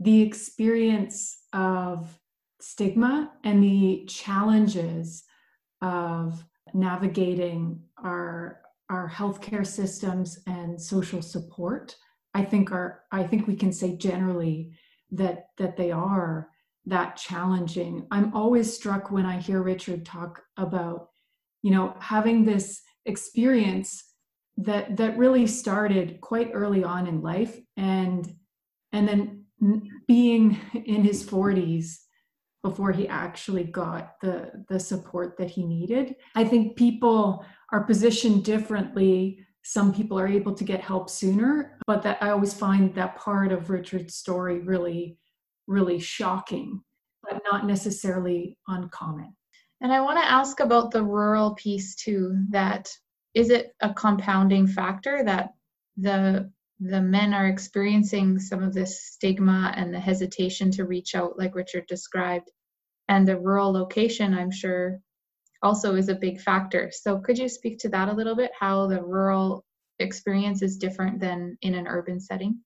the 0.00 0.22
experience 0.22 1.38
of 1.52 2.18
stigma 2.60 3.32
and 3.44 3.62
the 3.62 4.06
challenges 4.08 5.24
of 5.82 6.44
navigating 6.72 7.80
our 8.02 8.62
our 8.88 9.10
healthcare 9.10 9.66
systems 9.66 10.38
and 10.46 10.80
social 10.80 11.20
support. 11.20 11.94
I 12.32 12.42
think 12.44 12.72
are 12.72 13.02
I 13.12 13.24
think 13.24 13.46
we 13.46 13.56
can 13.56 13.72
say 13.72 13.96
generally 13.96 14.72
that 15.10 15.48
that 15.58 15.76
they 15.76 15.90
are 15.92 16.48
that 16.86 17.16
challenging. 17.16 18.06
I'm 18.10 18.34
always 18.34 18.74
struck 18.74 19.10
when 19.10 19.26
I 19.26 19.40
hear 19.40 19.60
Richard 19.60 20.06
talk 20.06 20.42
about 20.56 21.10
you 21.62 21.70
know 21.70 21.94
having 22.00 22.44
this 22.44 22.82
experience 23.06 24.04
that 24.56 24.96
that 24.96 25.18
really 25.18 25.46
started 25.46 26.20
quite 26.20 26.50
early 26.52 26.82
on 26.82 27.06
in 27.06 27.20
life 27.20 27.58
and 27.76 28.34
and 28.92 29.08
then 29.08 29.44
being 30.06 30.58
in 30.84 31.02
his 31.02 31.24
40s 31.24 31.96
before 32.62 32.92
he 32.92 33.06
actually 33.08 33.64
got 33.64 34.14
the 34.20 34.64
the 34.68 34.80
support 34.80 35.36
that 35.38 35.50
he 35.50 35.64
needed. 35.64 36.16
I 36.34 36.44
think 36.44 36.76
people 36.76 37.44
are 37.72 37.84
positioned 37.84 38.44
differently. 38.44 39.40
Some 39.62 39.92
people 39.92 40.18
are 40.18 40.28
able 40.28 40.54
to 40.54 40.64
get 40.64 40.80
help 40.80 41.10
sooner 41.10 41.76
but 41.86 42.02
that 42.02 42.18
i 42.20 42.30
always 42.30 42.52
find 42.52 42.94
that 42.94 43.16
part 43.16 43.52
of 43.52 43.70
richard's 43.70 44.14
story 44.14 44.60
really 44.60 45.18
really 45.66 45.98
shocking 45.98 46.80
but 47.22 47.40
not 47.50 47.66
necessarily 47.66 48.58
uncommon 48.68 49.34
and 49.80 49.92
I 49.92 50.00
want 50.00 50.18
to 50.18 50.30
ask 50.30 50.60
about 50.60 50.90
the 50.90 51.04
rural 51.04 51.54
piece 51.54 51.94
too. 51.94 52.36
That 52.50 52.88
is 53.34 53.50
it 53.50 53.74
a 53.80 53.92
compounding 53.92 54.66
factor 54.66 55.22
that 55.24 55.50
the 55.96 56.50
the 56.80 57.00
men 57.00 57.32
are 57.32 57.46
experiencing 57.46 58.38
some 58.38 58.62
of 58.62 58.74
this 58.74 59.02
stigma 59.06 59.72
and 59.76 59.94
the 59.94 60.00
hesitation 60.00 60.70
to 60.72 60.84
reach 60.84 61.14
out, 61.14 61.38
like 61.38 61.54
Richard 61.54 61.86
described, 61.86 62.50
and 63.08 63.26
the 63.26 63.38
rural 63.38 63.72
location, 63.72 64.34
I'm 64.34 64.50
sure, 64.50 65.00
also 65.62 65.94
is 65.94 66.10
a 66.10 66.14
big 66.14 66.40
factor. 66.40 66.90
So 66.92 67.18
could 67.18 67.38
you 67.38 67.48
speak 67.48 67.78
to 67.80 67.88
that 67.90 68.08
a 68.10 68.14
little 68.14 68.36
bit, 68.36 68.50
how 68.58 68.88
the 68.88 69.02
rural 69.02 69.64
experience 69.98 70.60
is 70.60 70.76
different 70.76 71.18
than 71.18 71.56
in 71.62 71.74
an 71.74 71.86
urban 71.86 72.20
setting? 72.20 72.60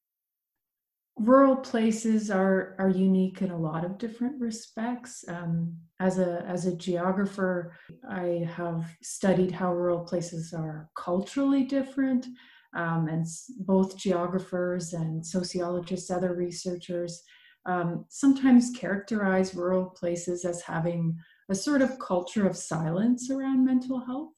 Rural 1.21 1.57
places 1.57 2.31
are 2.31 2.75
are 2.79 2.89
unique 2.89 3.43
in 3.43 3.51
a 3.51 3.59
lot 3.59 3.85
of 3.85 3.99
different 3.99 4.41
respects. 4.41 5.25
Um, 5.29 5.77
as 6.01 6.19
a 6.19 6.45
as 6.49 6.67
a 6.67 6.77
geographer, 6.77 7.77
I 8.09 8.49
have 8.57 8.97
studied 9.03 9.53
how 9.53 9.75
rural 9.75 10.01
places 10.01 10.55
are 10.55 10.89
culturally 10.97 11.65
different, 11.65 12.27
um, 12.75 13.09
and 13.09 13.27
both 13.59 13.99
geographers 13.99 14.95
and 14.95 15.25
sociologists, 15.25 16.11
other 16.11 16.35
researchers, 16.35 17.23
um, 17.67 18.07
sometimes 18.09 18.71
characterize 18.71 19.55
rural 19.55 19.91
places 19.91 20.47
as 20.47 20.63
having 20.63 21.19
a 21.51 21.55
sort 21.55 21.83
of 21.83 21.99
culture 21.99 22.47
of 22.47 22.57
silence 22.57 23.31
around 23.31 23.67
mental 23.67 24.01
health. 24.01 24.33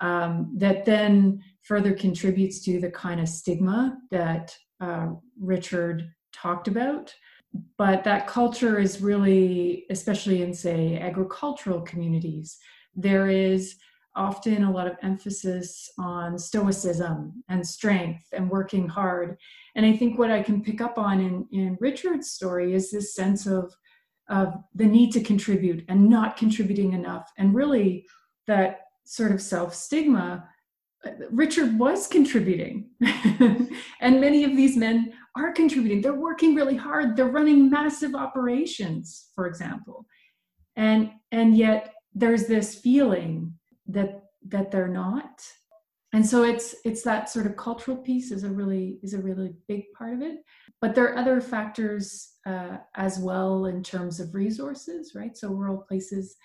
Um, 0.00 0.54
that 0.58 0.84
then 0.84 1.42
further 1.62 1.92
contributes 1.92 2.60
to 2.64 2.80
the 2.80 2.90
kind 2.90 3.20
of 3.20 3.28
stigma 3.28 3.98
that 4.10 4.56
uh, 4.80 5.08
Richard 5.40 6.10
talked 6.32 6.68
about. 6.68 7.14
But 7.78 8.02
that 8.04 8.26
culture 8.26 8.80
is 8.80 9.00
really, 9.00 9.84
especially 9.90 10.42
in, 10.42 10.52
say, 10.52 10.98
agricultural 10.98 11.82
communities, 11.82 12.58
there 12.96 13.28
is 13.28 13.76
often 14.16 14.64
a 14.64 14.70
lot 14.70 14.86
of 14.86 14.96
emphasis 15.02 15.90
on 15.98 16.38
stoicism 16.38 17.42
and 17.48 17.66
strength 17.66 18.24
and 18.32 18.50
working 18.50 18.88
hard. 18.88 19.36
And 19.74 19.84
I 19.84 19.96
think 19.96 20.18
what 20.18 20.30
I 20.30 20.42
can 20.42 20.62
pick 20.62 20.80
up 20.80 20.98
on 20.98 21.20
in, 21.20 21.46
in 21.52 21.76
Richard's 21.80 22.30
story 22.30 22.74
is 22.74 22.90
this 22.90 23.14
sense 23.14 23.46
of, 23.46 23.72
of 24.28 24.54
the 24.74 24.86
need 24.86 25.12
to 25.12 25.22
contribute 25.22 25.84
and 25.88 26.08
not 26.08 26.36
contributing 26.36 26.92
enough, 26.92 27.30
and 27.38 27.54
really 27.54 28.06
that 28.46 28.80
sort 29.04 29.32
of 29.32 29.42
self 29.42 29.74
stigma 29.74 30.48
Richard 31.30 31.78
was 31.78 32.06
contributing. 32.06 32.90
and 34.00 34.20
many 34.20 34.44
of 34.44 34.56
these 34.56 34.76
men 34.76 35.12
are 35.36 35.52
contributing. 35.52 36.00
They're 36.00 36.14
working 36.14 36.54
really 36.54 36.76
hard. 36.76 37.16
They're 37.16 37.26
running 37.26 37.70
massive 37.70 38.14
operations, 38.14 39.28
for 39.34 39.46
example. 39.46 40.06
And 40.76 41.10
and 41.32 41.56
yet 41.56 41.94
there's 42.14 42.46
this 42.46 42.74
feeling 42.74 43.54
that 43.86 44.24
that 44.48 44.70
they're 44.70 44.88
not. 44.88 45.42
And 46.12 46.24
so 46.24 46.44
it's 46.44 46.76
it's 46.84 47.02
that 47.02 47.28
sort 47.28 47.46
of 47.46 47.56
cultural 47.56 47.96
piece 47.96 48.30
is 48.30 48.44
a 48.44 48.48
really 48.48 48.98
is 49.02 49.14
a 49.14 49.18
really 49.18 49.54
big 49.66 49.84
part 49.96 50.14
of 50.14 50.22
it. 50.22 50.38
But 50.80 50.94
there 50.94 51.06
are 51.06 51.18
other 51.18 51.40
factors 51.40 52.34
uh, 52.46 52.78
as 52.94 53.18
well 53.18 53.66
in 53.66 53.82
terms 53.82 54.20
of 54.20 54.34
resources, 54.34 55.12
right? 55.14 55.36
So 55.36 55.48
rural 55.48 55.78
places 55.78 56.36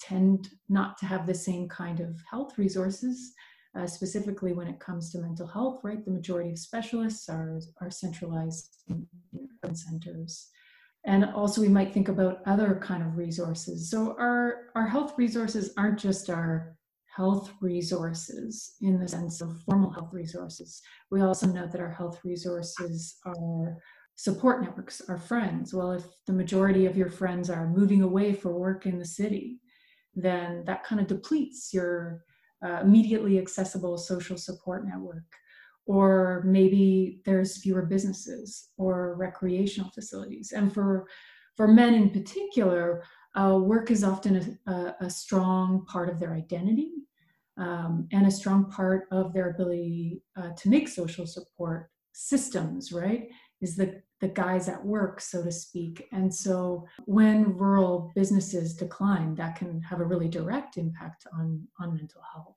tend 0.00 0.48
not 0.68 0.96
to 0.98 1.06
have 1.06 1.26
the 1.26 1.34
same 1.34 1.68
kind 1.68 2.00
of 2.00 2.16
health 2.30 2.56
resources 2.56 3.34
uh, 3.78 3.86
specifically 3.86 4.52
when 4.52 4.66
it 4.66 4.80
comes 4.80 5.10
to 5.10 5.18
mental 5.18 5.46
health, 5.46 5.80
right? 5.84 6.04
The 6.04 6.10
majority 6.10 6.50
of 6.50 6.58
specialists 6.58 7.28
are, 7.28 7.60
are 7.80 7.90
centralized 7.90 8.82
in 8.88 9.06
centers. 9.74 10.48
And 11.06 11.24
also 11.24 11.60
we 11.60 11.68
might 11.68 11.94
think 11.94 12.08
about 12.08 12.40
other 12.46 12.78
kind 12.82 13.02
of 13.02 13.16
resources. 13.16 13.90
So 13.90 14.16
our, 14.18 14.70
our 14.74 14.86
health 14.86 15.14
resources 15.16 15.72
aren't 15.78 15.98
just 15.98 16.28
our 16.28 16.76
health 17.14 17.52
resources 17.60 18.74
in 18.80 19.00
the 19.00 19.08
sense 19.08 19.40
of 19.40 19.62
formal 19.62 19.90
health 19.90 20.10
resources. 20.12 20.80
We 21.10 21.22
also 21.22 21.46
know 21.46 21.66
that 21.66 21.80
our 21.80 21.90
health 21.90 22.20
resources 22.24 23.16
are 23.24 23.76
support 24.16 24.62
networks, 24.62 25.00
our 25.08 25.18
friends. 25.18 25.72
Well, 25.72 25.92
if 25.92 26.04
the 26.26 26.32
majority 26.32 26.86
of 26.86 26.96
your 26.96 27.08
friends 27.08 27.48
are 27.50 27.68
moving 27.68 28.02
away 28.02 28.32
for 28.32 28.52
work 28.52 28.84
in 28.86 28.98
the 28.98 29.04
city, 29.04 29.60
then 30.14 30.64
that 30.66 30.84
kind 30.84 31.00
of 31.00 31.06
depletes 31.06 31.72
your 31.72 32.24
uh, 32.64 32.80
immediately 32.82 33.38
accessible 33.38 33.96
social 33.96 34.36
support 34.36 34.86
network 34.86 35.24
or 35.86 36.42
maybe 36.46 37.20
there's 37.24 37.60
fewer 37.60 37.82
businesses 37.82 38.68
or 38.76 39.16
recreational 39.16 39.90
facilities. 39.90 40.52
And 40.52 40.72
for 40.72 41.06
for 41.56 41.66
men 41.66 41.94
in 41.94 42.10
particular 42.10 43.02
uh, 43.34 43.58
work 43.60 43.90
is 43.90 44.04
often 44.04 44.58
a, 44.66 44.70
a, 44.70 44.96
a, 45.02 45.10
strong 45.10 45.84
part 45.86 46.08
of 46.08 46.18
their 46.18 46.34
identity 46.34 46.92
um, 47.58 48.08
and 48.12 48.26
a 48.26 48.30
strong 48.30 48.70
part 48.70 49.06
of 49.12 49.32
their 49.32 49.50
ability 49.50 50.22
uh, 50.36 50.50
to 50.56 50.68
make 50.68 50.88
social 50.88 51.26
support 51.26 51.90
systems 52.12 52.92
right 52.92 53.28
is 53.60 53.76
the 53.76 54.02
the 54.20 54.28
guys 54.28 54.68
at 54.68 54.84
work, 54.84 55.20
so 55.20 55.42
to 55.42 55.50
speak. 55.50 56.06
And 56.12 56.32
so 56.32 56.86
when 57.06 57.56
rural 57.56 58.12
businesses 58.14 58.74
decline, 58.74 59.34
that 59.36 59.56
can 59.56 59.80
have 59.80 60.00
a 60.00 60.04
really 60.04 60.28
direct 60.28 60.76
impact 60.76 61.26
on, 61.32 61.66
on 61.78 61.94
mental 61.94 62.20
health. 62.32 62.54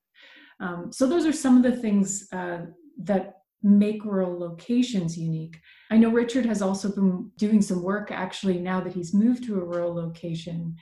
Um, 0.59 0.91
so 0.91 1.07
those 1.07 1.25
are 1.25 1.33
some 1.33 1.55
of 1.55 1.63
the 1.63 1.77
things 1.77 2.27
uh, 2.33 2.65
that 3.03 3.37
make 3.63 4.03
rural 4.03 4.37
locations 4.37 5.17
unique. 5.17 5.57
I 5.89 5.97
know 5.97 6.09
Richard 6.09 6.45
has 6.45 6.61
also 6.61 6.93
been 6.93 7.31
doing 7.37 7.61
some 7.61 7.81
work 7.81 8.11
actually 8.11 8.59
now 8.59 8.81
that 8.81 8.93
he's 8.93 9.13
moved 9.13 9.45
to 9.45 9.55
a 9.55 9.63
rural 9.63 9.95
location 9.95 10.75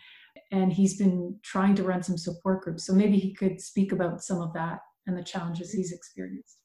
and 0.51 0.73
he's 0.73 0.97
been 0.97 1.38
trying 1.43 1.75
to 1.75 1.84
run 1.84 2.01
some 2.01 2.17
support 2.17 2.63
groups. 2.63 2.86
So 2.86 2.93
maybe 2.93 3.19
he 3.19 3.34
could 3.34 3.62
speak 3.62 3.91
about 3.91 4.23
some 4.23 4.41
of 4.41 4.51
that 4.53 4.79
and 5.05 5.15
the 5.15 5.23
challenges 5.23 5.71
he's 5.71 5.93
experienced. 5.93 6.57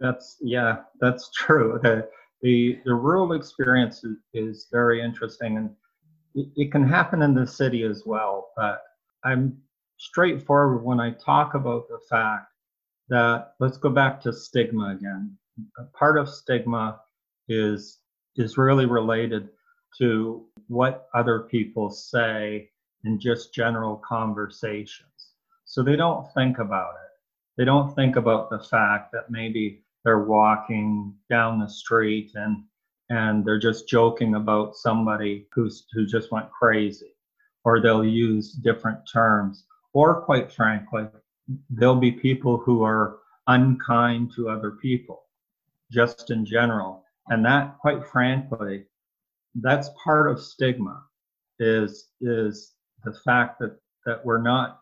That's 0.00 0.36
yeah, 0.40 0.78
that's 1.00 1.30
true. 1.36 1.80
The 1.82 2.08
the, 2.44 2.78
the 2.84 2.94
rural 2.94 3.32
experience 3.32 4.04
is, 4.04 4.18
is 4.34 4.68
very 4.70 5.02
interesting 5.02 5.56
and 5.56 5.70
it, 6.34 6.46
it 6.56 6.72
can 6.72 6.86
happen 6.86 7.22
in 7.22 7.34
the 7.34 7.46
city 7.46 7.84
as 7.84 8.02
well. 8.04 8.50
But 8.54 8.82
I'm 9.24 9.56
straightforward 9.96 10.84
when 10.84 11.00
I 11.00 11.12
talk 11.12 11.54
about 11.54 11.88
the 11.88 11.98
fact 12.10 12.48
that 13.08 13.54
let's 13.60 13.78
go 13.78 13.88
back 13.88 14.20
to 14.20 14.32
stigma 14.32 14.90
again. 14.90 15.38
A 15.78 15.84
part 15.96 16.18
of 16.18 16.28
stigma 16.28 17.00
is 17.48 18.00
is 18.36 18.58
really 18.58 18.86
related 18.86 19.48
to 19.98 20.44
what 20.68 21.06
other 21.14 21.40
people 21.50 21.88
say 21.88 22.68
in 23.04 23.18
just 23.18 23.54
general 23.54 24.02
conversations. 24.06 25.30
So 25.64 25.82
they 25.82 25.96
don't 25.96 26.26
think 26.34 26.58
about 26.58 26.94
it. 26.94 27.10
They 27.56 27.64
don't 27.64 27.94
think 27.94 28.16
about 28.16 28.50
the 28.50 28.58
fact 28.58 29.12
that 29.12 29.30
maybe 29.30 29.84
they're 30.04 30.24
walking 30.24 31.14
down 31.30 31.58
the 31.58 31.68
street 31.68 32.32
and 32.34 32.64
and 33.10 33.44
they're 33.44 33.58
just 33.58 33.88
joking 33.88 34.34
about 34.34 34.76
somebody 34.76 35.46
who's 35.52 35.86
who 35.92 36.06
just 36.06 36.32
went 36.32 36.50
crazy 36.50 37.14
or 37.64 37.80
they'll 37.80 38.04
use 38.04 38.52
different 38.52 38.98
terms 39.10 39.64
or 39.92 40.22
quite 40.22 40.52
frankly 40.52 41.06
there'll 41.70 41.94
be 41.94 42.12
people 42.12 42.56
who 42.56 42.82
are 42.82 43.18
unkind 43.46 44.32
to 44.34 44.48
other 44.48 44.72
people 44.72 45.24
just 45.90 46.30
in 46.30 46.44
general. 46.44 47.04
And 47.28 47.44
that 47.44 47.78
quite 47.78 48.06
frankly 48.06 48.84
that's 49.56 49.88
part 50.02 50.30
of 50.30 50.42
stigma 50.42 51.04
is 51.60 52.08
is 52.20 52.72
the 53.04 53.14
fact 53.24 53.58
that 53.60 53.78
that 54.04 54.24
we're 54.24 54.42
not 54.42 54.80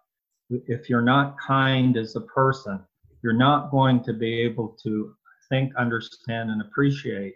if 0.48 0.88
you're 0.88 1.02
not 1.02 1.38
kind 1.38 1.96
as 1.96 2.16
a 2.16 2.20
person 2.20 2.82
you're 3.22 3.32
not 3.32 3.70
going 3.70 4.02
to 4.04 4.12
be 4.12 4.40
able 4.40 4.76
to 4.82 5.14
think, 5.48 5.74
understand, 5.76 6.50
and 6.50 6.60
appreciate 6.60 7.34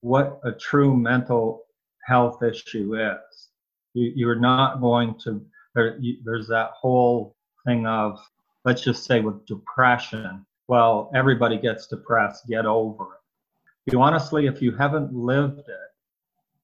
what 0.00 0.40
a 0.44 0.52
true 0.52 0.96
mental 0.96 1.64
health 2.06 2.42
issue 2.42 2.96
is. 2.96 3.48
You, 3.94 4.12
you're 4.16 4.40
not 4.40 4.80
going 4.80 5.14
to, 5.24 5.44
there, 5.74 5.96
you, 6.00 6.16
there's 6.24 6.48
that 6.48 6.70
whole 6.72 7.36
thing 7.66 7.86
of, 7.86 8.18
let's 8.64 8.82
just 8.82 9.04
say 9.04 9.20
with 9.20 9.46
depression, 9.46 10.44
well, 10.66 11.10
everybody 11.14 11.58
gets 11.58 11.86
depressed, 11.86 12.46
get 12.46 12.66
over 12.66 13.04
it. 13.04 13.92
You 13.92 14.00
honestly, 14.02 14.46
if 14.46 14.62
you 14.62 14.72
haven't 14.72 15.12
lived 15.12 15.60
it, 15.60 15.90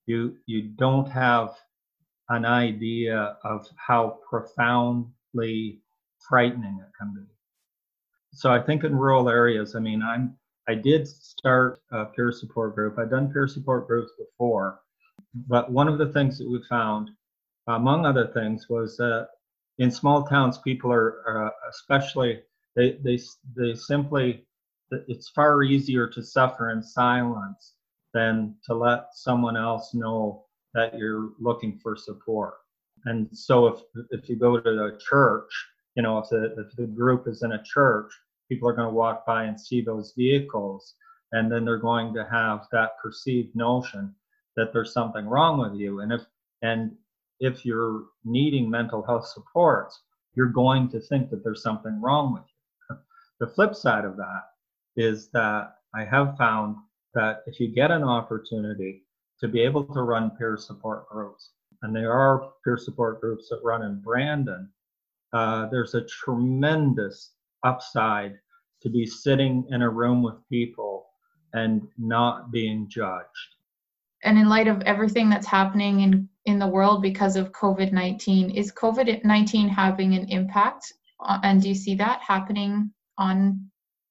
you, 0.06 0.36
you 0.46 0.62
don't 0.62 1.10
have 1.10 1.50
an 2.28 2.44
idea 2.44 3.36
of 3.44 3.66
how 3.76 4.18
profoundly 4.28 5.80
frightening 6.28 6.78
it 6.80 6.90
can 6.98 7.14
be 7.14 7.35
so 8.36 8.52
I 8.52 8.60
think 8.60 8.84
in 8.84 8.94
rural 8.94 9.30
areas, 9.30 9.74
I 9.74 9.80
mean, 9.80 10.02
I'm 10.02 10.36
I 10.68 10.74
did 10.74 11.08
start 11.08 11.80
a 11.90 12.06
peer 12.06 12.32
support 12.32 12.74
group. 12.74 12.98
I've 12.98 13.10
done 13.10 13.32
peer 13.32 13.48
support 13.48 13.86
groups 13.86 14.12
before, 14.18 14.80
but 15.48 15.70
one 15.70 15.88
of 15.88 15.98
the 15.98 16.12
things 16.12 16.38
that 16.38 16.50
we 16.50 16.60
found, 16.68 17.10
among 17.68 18.04
other 18.04 18.26
things, 18.26 18.68
was 18.68 18.96
that 18.98 19.28
in 19.78 19.90
small 19.90 20.24
towns, 20.24 20.58
people 20.58 20.92
are 20.92 21.46
uh, 21.46 21.50
especially 21.70 22.42
they 22.74 22.98
they 23.02 23.18
they 23.56 23.74
simply 23.74 24.44
it's 25.08 25.30
far 25.30 25.62
easier 25.62 26.06
to 26.08 26.22
suffer 26.22 26.70
in 26.70 26.82
silence 26.82 27.74
than 28.12 28.54
to 28.64 28.74
let 28.74 29.06
someone 29.14 29.56
else 29.56 29.94
know 29.94 30.44
that 30.74 30.96
you're 30.98 31.30
looking 31.40 31.78
for 31.82 31.96
support. 31.96 32.54
And 33.06 33.28
so 33.32 33.66
if 33.66 33.80
if 34.10 34.28
you 34.28 34.36
go 34.36 34.60
to 34.60 34.84
a 34.84 34.98
church, 34.98 35.50
you 35.94 36.02
know, 36.02 36.18
if 36.18 36.28
the 36.28 36.54
if 36.58 36.76
the 36.76 36.86
group 36.86 37.26
is 37.28 37.42
in 37.42 37.52
a 37.52 37.62
church, 37.62 38.12
people 38.48 38.68
are 38.68 38.74
going 38.74 38.88
to 38.88 38.94
walk 38.94 39.26
by 39.26 39.44
and 39.44 39.60
see 39.60 39.80
those 39.80 40.12
vehicles 40.16 40.94
and 41.32 41.50
then 41.50 41.64
they're 41.64 41.78
going 41.78 42.14
to 42.14 42.26
have 42.30 42.66
that 42.72 42.98
perceived 43.02 43.54
notion 43.54 44.14
that 44.56 44.72
there's 44.72 44.92
something 44.92 45.26
wrong 45.26 45.58
with 45.58 45.78
you 45.78 46.00
and 46.00 46.12
if 46.12 46.22
and 46.62 46.92
if 47.40 47.66
you're 47.66 48.04
needing 48.24 48.70
mental 48.70 49.02
health 49.02 49.26
supports 49.26 50.00
you're 50.36 50.46
going 50.46 50.88
to 50.90 51.00
think 51.00 51.30
that 51.30 51.42
there's 51.42 51.62
something 51.62 52.00
wrong 52.00 52.34
with 52.34 52.44
you. 52.44 52.96
The 53.40 53.48
flip 53.48 53.74
side 53.74 54.04
of 54.04 54.16
that 54.16 54.44
is 54.96 55.28
that 55.32 55.74
I 55.94 56.04
have 56.04 56.36
found 56.38 56.76
that 57.14 57.42
if 57.46 57.58
you 57.58 57.68
get 57.68 57.90
an 57.90 58.04
opportunity 58.04 59.02
to 59.40 59.48
be 59.48 59.60
able 59.60 59.84
to 59.84 60.02
run 60.02 60.30
peer 60.38 60.56
support 60.56 61.08
groups, 61.08 61.50
and 61.82 61.94
there 61.94 62.12
are 62.12 62.52
peer 62.64 62.78
support 62.78 63.20
groups 63.20 63.48
that 63.48 63.60
run 63.62 63.82
in 63.82 64.00
Brandon, 64.00 64.70
uh, 65.32 65.66
there's 65.66 65.94
a 65.94 66.06
tremendous 66.06 67.32
upside 67.66 68.38
to 68.82 68.88
be 68.88 69.04
sitting 69.04 69.66
in 69.70 69.82
a 69.82 69.90
room 69.90 70.22
with 70.22 70.36
people 70.48 71.06
and 71.52 71.82
not 71.98 72.50
being 72.50 72.88
judged. 72.88 73.50
And 74.22 74.38
in 74.38 74.48
light 74.48 74.68
of 74.68 74.82
everything 74.82 75.28
that's 75.28 75.46
happening 75.46 76.00
in, 76.00 76.28
in 76.44 76.58
the 76.58 76.66
world 76.66 77.02
because 77.02 77.36
of 77.36 77.52
COVID 77.52 77.92
19, 77.92 78.50
is 78.50 78.72
COVID 78.72 79.24
19 79.24 79.68
having 79.68 80.14
an 80.14 80.28
impact? 80.28 80.92
Uh, 81.20 81.38
and 81.42 81.62
do 81.62 81.68
you 81.68 81.74
see 81.74 81.94
that 81.96 82.20
happening 82.20 82.90
on 83.18 83.70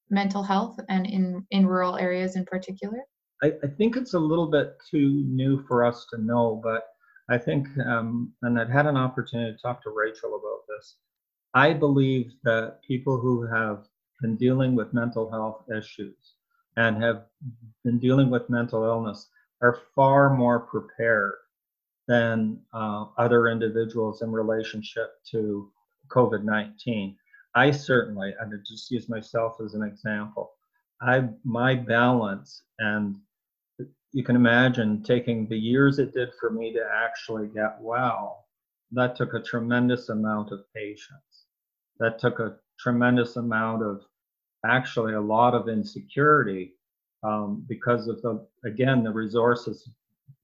mental 0.10 0.44
health 0.44 0.80
and 0.90 1.06
in, 1.06 1.46
in 1.52 1.66
rural 1.66 1.98
areas 1.98 2.36
in 2.36 2.46
particular? 2.46 3.00
I, 3.44 3.54
I 3.64 3.68
think 3.78 3.98
it's 3.98 4.14
a 4.14 4.20
little 4.20 4.48
bit 4.48 4.76
too 4.90 5.24
new 5.28 5.64
for 5.68 5.84
us 5.84 6.06
to 6.12 6.22
know, 6.22 6.62
but 6.64 6.84
I 7.30 7.38
think, 7.38 7.68
um, 7.86 8.34
and 8.44 8.60
I've 8.60 8.70
had 8.70 8.86
an 8.86 8.98
opportunity 8.98 9.52
to 9.52 9.62
talk 9.62 9.82
to 9.84 9.90
Rachel 9.90 10.30
about 10.30 10.62
this. 10.70 10.98
I 11.56 11.72
believe 11.72 12.34
that 12.44 12.82
people 12.86 13.18
who 13.18 13.44
have 13.48 13.88
been 14.22 14.36
dealing 14.36 14.76
with 14.76 14.94
mental 14.94 15.32
health 15.32 15.64
issues 15.76 16.36
and 16.76 17.02
have 17.02 17.28
been 17.86 17.98
dealing 17.98 18.30
with 18.30 18.50
mental 18.50 18.84
illness 18.84 19.30
are 19.62 19.80
far 19.96 20.36
more 20.36 20.60
prepared 20.60 21.36
than 22.10 22.60
uh, 22.74 23.06
other 23.18 23.48
individuals 23.48 24.22
in 24.22 24.34
relationship 24.34 25.14
to 25.32 25.72
COVID 26.10 26.44
19. 26.44 27.16
I 27.56 27.72
certainly, 27.72 28.36
and 28.40 28.52
to 28.52 28.58
just 28.58 28.92
use 28.92 29.08
myself 29.08 29.56
as 29.64 29.76
an 29.76 29.84
example, 29.84 30.52
I 31.02 31.30
my 31.46 31.74
balance 31.74 32.64
and 32.80 33.16
you 34.12 34.24
can 34.26 34.36
imagine 34.36 35.04
taking 35.04 35.48
the 35.48 35.58
years 35.58 36.00
it 36.00 36.14
did 36.14 36.30
for 36.40 36.50
me 36.50 36.74
to 36.74 36.86
actually 36.94 37.48
get 37.48 37.78
well. 37.82 38.46
That 38.92 39.16
took 39.16 39.34
a 39.34 39.42
tremendous 39.42 40.10
amount 40.10 40.52
of 40.52 40.66
patience. 40.74 41.45
That 42.00 42.20
took 42.20 42.40
a 42.40 42.58
tremendous 42.80 43.36
amount 43.38 43.84
of 43.84 44.02
actually 44.66 45.14
a 45.14 45.22
lot 45.22 45.54
of 45.54 45.70
insecurity 45.70 46.74
um, 47.24 47.66
because 47.68 48.08
of 48.08 48.22
the 48.22 48.46
again 48.66 49.04
the 49.04 49.12
resources 49.12 49.90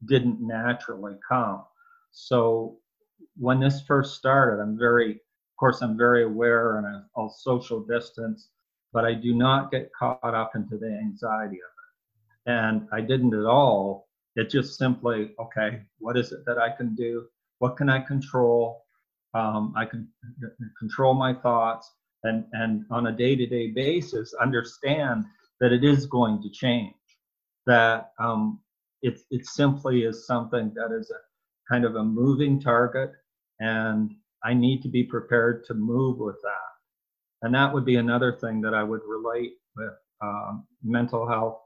didn't 0.06 0.40
naturally 0.42 1.16
come. 1.28 1.64
So 2.12 2.78
when 3.38 3.60
this 3.60 3.82
first 3.82 4.16
started, 4.16 4.62
I'm 4.62 4.78
very 4.78 5.12
of 5.14 5.58
course, 5.58 5.82
I'm 5.84 5.96
very 5.96 6.24
aware 6.24 6.78
and 6.80 7.04
I'll 7.16 7.30
social 7.30 7.82
distance, 7.82 8.50
but 8.94 9.06
I 9.06 9.14
do 9.14 9.36
not 9.36 9.70
get 9.70 9.92
caught 9.94 10.20
up 10.24 10.56
into 10.56 10.76
the 10.76 10.88
anxiety 10.88 11.58
of 11.58 11.60
it. 11.60 12.52
And 12.52 12.88
I 12.92 13.02
didn't 13.02 13.36
at 13.36 13.46
all. 13.46 14.08
It 14.36 14.50
just 14.50 14.78
simply, 14.78 15.36
okay, 15.40 15.84
what 16.00 16.18
is 16.18 16.32
it 16.32 16.46
that 16.46 16.58
I 16.58 16.76
can 16.76 16.96
do? 16.96 17.28
What 17.60 17.78
can 17.78 17.90
I 17.90 18.00
control? 18.00 18.86
Um, 19.34 19.74
I 19.78 19.86
can 19.86 20.08
control 20.80 21.14
my 21.14 21.34
thoughts 21.34 21.90
and, 22.24 22.46
and 22.54 22.86
on 22.92 23.08
a 23.08 23.12
day 23.12 23.36
to 23.36 23.46
day 23.46 23.72
basis, 23.72 24.34
understand 24.42 25.26
that 25.60 25.72
it 25.72 25.84
is 25.84 26.06
going 26.06 26.42
to 26.42 26.50
change, 26.50 26.94
that 27.66 28.12
um, 28.20 28.60
it, 29.02 29.20
it 29.32 29.46
simply 29.46 30.04
is 30.04 30.28
something 30.28 30.72
that 30.76 30.96
is 30.98 31.12
a 31.12 31.74
kind 31.74 31.86
of 31.86 31.96
a 31.96 32.04
moving 32.04 32.60
target 32.60 33.12
and 33.60 34.12
I 34.44 34.54
need 34.54 34.82
to 34.82 34.90
be 34.90 35.04
prepared 35.04 35.66
to 35.66 35.74
move 35.74 36.18
with 36.18 36.38
that. 36.44 36.72
And 37.44 37.54
that 37.56 37.74
would 37.74 37.86
be 37.86 37.96
another 37.96 38.34
thing 38.34 38.62
that 38.62 38.74
I 38.74 38.84
would 38.84 39.02
relate 39.08 39.54
with 39.76 39.94
um, 40.22 40.66
mental 40.84 41.28
health 41.28 41.60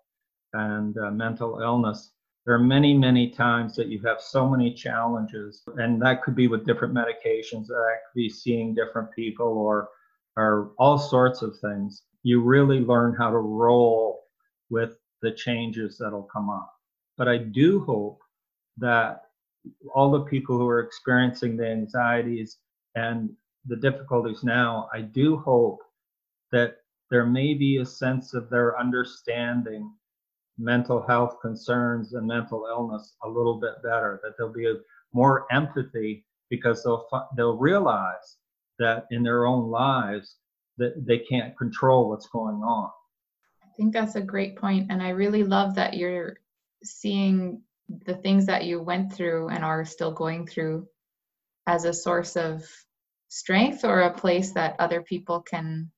and 0.54 0.97
uh, 0.97 1.12
mental 1.12 1.60
illness. 1.62 2.12
There 2.45 2.53
are 2.53 2.60
many, 2.60 2.93
many 2.93 3.29
times 3.31 3.75
that 3.75 3.88
you 3.88 3.99
have 4.01 4.21
so 4.21 4.47
many 4.47 4.71
challenges, 4.71 5.63
and 5.77 5.99
that 6.03 6.21
could 6.21 6.36
be 6.36 6.47
with 6.47 6.65
different 6.65 6.93
medications, 6.93 7.67
that 7.67 7.97
could 8.05 8.15
be 8.15 8.29
seeing 8.29 8.75
different 8.75 9.12
people, 9.12 9.47
or, 9.47 9.89
or 10.38 10.71
all 10.77 10.99
sorts 10.99 11.41
of 11.41 11.58
things. 11.58 12.03
You 12.21 12.41
really 12.41 12.81
learn 12.81 13.15
how 13.15 13.31
to 13.31 13.38
roll 13.38 14.25
with 14.69 14.95
the 15.21 15.31
changes 15.31 15.97
that'll 15.97 16.29
come 16.31 16.51
up. 16.51 16.71
But 17.17 17.27
I 17.27 17.38
do 17.38 17.79
hope 17.79 18.19
that 18.77 19.21
all 19.95 20.12
the 20.12 20.25
people 20.25 20.58
who 20.58 20.67
are 20.67 20.81
experiencing 20.81 21.58
the 21.58 21.67
anxieties 21.67 22.58
and 22.93 23.31
the 23.65 23.75
difficulties 23.75 24.43
now, 24.43 24.88
I 24.93 25.01
do 25.01 25.38
hope 25.38 25.79
that 26.51 26.77
there 27.10 27.25
may 27.25 27.55
be 27.55 27.77
a 27.77 27.86
sense 27.86 28.36
of 28.36 28.51
their 28.51 28.79
understanding 28.79 29.91
mental 30.57 31.05
health 31.05 31.37
concerns 31.41 32.13
and 32.13 32.27
mental 32.27 32.67
illness 32.69 33.15
a 33.23 33.27
little 33.27 33.59
bit 33.59 33.81
better, 33.83 34.19
that 34.23 34.33
there'll 34.37 34.53
be 34.53 34.67
a, 34.67 34.75
more 35.13 35.45
empathy 35.51 36.25
because 36.49 36.83
they'll, 36.83 37.07
they'll 37.35 37.57
realize 37.57 38.37
that 38.79 39.05
in 39.11 39.23
their 39.23 39.45
own 39.45 39.69
lives 39.69 40.37
that 40.77 41.05
they 41.05 41.19
can't 41.19 41.57
control 41.57 42.09
what's 42.09 42.27
going 42.27 42.55
on. 42.55 42.89
I 43.63 43.67
think 43.77 43.93
that's 43.93 44.15
a 44.15 44.21
great 44.21 44.55
point, 44.57 44.87
and 44.89 45.01
I 45.01 45.09
really 45.09 45.43
love 45.43 45.75
that 45.75 45.95
you're 45.95 46.37
seeing 46.83 47.61
the 48.05 48.15
things 48.15 48.45
that 48.45 48.65
you 48.65 48.81
went 48.81 49.13
through 49.13 49.49
and 49.49 49.63
are 49.63 49.85
still 49.85 50.11
going 50.11 50.47
through 50.47 50.87
as 51.67 51.85
a 51.85 51.93
source 51.93 52.35
of 52.35 52.63
strength 53.27 53.83
or 53.83 54.01
a 54.01 54.13
place 54.13 54.51
that 54.51 54.75
other 54.79 55.01
people 55.01 55.41
can 55.41 55.91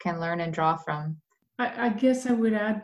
can 0.00 0.18
learn 0.18 0.40
and 0.40 0.52
draw 0.52 0.76
from 0.76 1.16
i, 1.58 1.86
I 1.86 1.88
guess 1.90 2.26
i 2.26 2.32
would 2.32 2.54
add 2.54 2.82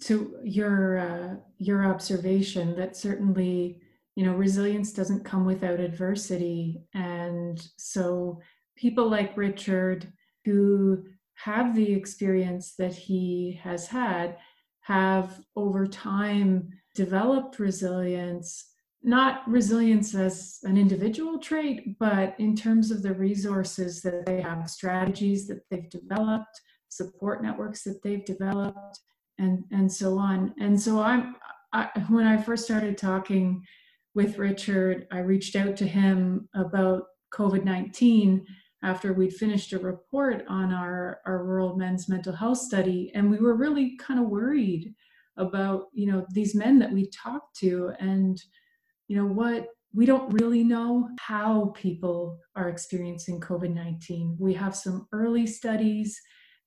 to 0.00 0.36
your 0.44 0.98
uh, 0.98 1.34
your 1.58 1.84
observation 1.84 2.76
that 2.76 2.96
certainly 2.96 3.80
you 4.14 4.24
know 4.24 4.34
resilience 4.34 4.92
doesn't 4.92 5.24
come 5.24 5.44
without 5.44 5.80
adversity. 5.80 6.82
And 6.94 7.60
so 7.76 8.40
people 8.76 9.08
like 9.08 9.36
richard 9.36 10.12
who 10.44 11.04
have 11.34 11.74
the 11.74 11.92
experience 11.92 12.74
that 12.78 12.94
he 12.94 13.60
has 13.62 13.86
had 13.86 14.36
have 14.80 15.40
over 15.56 15.86
time 15.86 16.70
developed 16.94 17.58
resilience 17.58 18.64
not 19.02 19.48
resilience 19.48 20.14
as 20.14 20.58
an 20.64 20.76
individual 20.76 21.38
trait, 21.38 21.98
but 21.98 22.34
in 22.38 22.56
terms 22.56 22.90
of 22.90 23.02
the 23.02 23.14
resources 23.14 24.02
that 24.02 24.26
they 24.26 24.40
have, 24.40 24.68
strategies 24.68 25.46
that 25.46 25.60
they've 25.70 25.88
developed, 25.88 26.60
support 26.88 27.42
networks 27.42 27.84
that 27.84 28.02
they've 28.02 28.24
developed, 28.24 28.98
and 29.38 29.64
and 29.70 29.90
so 29.90 30.18
on. 30.18 30.54
And 30.60 30.80
so 30.80 31.00
I'm 31.00 31.36
I, 31.72 31.88
when 32.08 32.26
I 32.26 32.40
first 32.40 32.64
started 32.64 32.96
talking 32.96 33.62
with 34.14 34.38
Richard, 34.38 35.06
I 35.12 35.18
reached 35.18 35.54
out 35.54 35.76
to 35.76 35.86
him 35.86 36.48
about 36.54 37.04
COVID 37.34 37.64
nineteen 37.64 38.46
after 38.82 39.12
we'd 39.12 39.34
finished 39.34 39.72
a 39.72 39.78
report 39.78 40.44
on 40.48 40.72
our 40.72 41.20
our 41.26 41.44
rural 41.44 41.76
men's 41.76 42.08
mental 42.08 42.32
health 42.32 42.58
study, 42.58 43.10
and 43.14 43.30
we 43.30 43.38
were 43.38 43.54
really 43.54 43.96
kind 43.98 44.20
of 44.20 44.28
worried 44.28 44.94
about 45.38 45.84
you 45.92 46.10
know 46.10 46.26
these 46.32 46.54
men 46.54 46.78
that 46.78 46.92
we 46.92 47.08
talked 47.10 47.56
to 47.56 47.92
and 48.00 48.42
you 49.06 49.16
know 49.16 49.26
what 49.26 49.68
we 49.94 50.04
don't 50.04 50.32
really 50.34 50.62
know 50.62 51.08
how 51.18 51.72
people 51.76 52.38
are 52.56 52.68
experiencing 52.68 53.40
covid-19 53.40 54.36
we 54.38 54.52
have 54.52 54.76
some 54.76 55.06
early 55.12 55.46
studies 55.46 56.20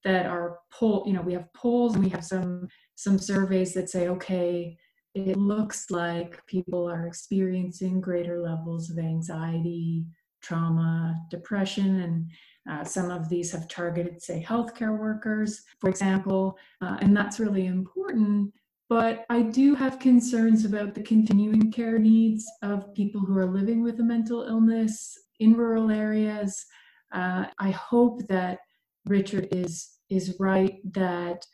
that 0.04 0.26
are 0.26 0.60
poll 0.72 1.04
you 1.06 1.14
know 1.14 1.22
we 1.22 1.34
have 1.34 1.52
polls 1.54 1.96
and 1.96 2.04
we 2.04 2.10
have 2.10 2.26
some 2.26 2.68
some 2.96 3.18
surveys 3.18 3.74
that 3.74 3.90
say 3.90 4.08
okay 4.08 4.78
it 5.14 5.38
looks 5.38 5.92
like 5.92 6.46
people 6.48 6.90
are 6.90 7.06
experiencing 7.06 8.00
greater 8.00 8.40
levels 8.42 8.90
of 8.90 8.98
anxiety 8.98 10.06
trauma 10.42 11.16
depression 11.30 12.02
and 12.02 12.30
uh, 12.70 12.84
some 12.84 13.10
of 13.10 13.28
these 13.30 13.52
have 13.52 13.68
targeted 13.68 14.22
say 14.22 14.44
healthcare 14.48 14.98
workers 14.98 15.62
for 15.80 15.90
example 15.90 16.58
uh, 16.82 16.98
and 17.02 17.16
that's 17.16 17.40
really 17.40 17.68
important 17.68 18.52
but 18.92 19.24
I 19.30 19.44
do 19.44 19.74
have 19.74 20.00
concerns 20.00 20.66
about 20.66 20.94
the 20.94 21.02
continuing 21.02 21.72
care 21.72 21.98
needs 21.98 22.46
of 22.62 22.94
people 22.94 23.22
who 23.22 23.38
are 23.38 23.46
living 23.46 23.82
with 23.82 24.02
a 24.02 24.04
mental 24.04 24.44
illness 24.44 25.18
in 25.40 25.54
rural 25.54 25.90
areas. 25.90 26.66
Uh, 27.14 27.46
I 27.58 27.72
hope 27.72 28.28
that 28.28 28.60
Richard 29.06 29.48
is 29.52 29.90
is 30.10 30.36
right 30.40 30.80
that 30.94 31.46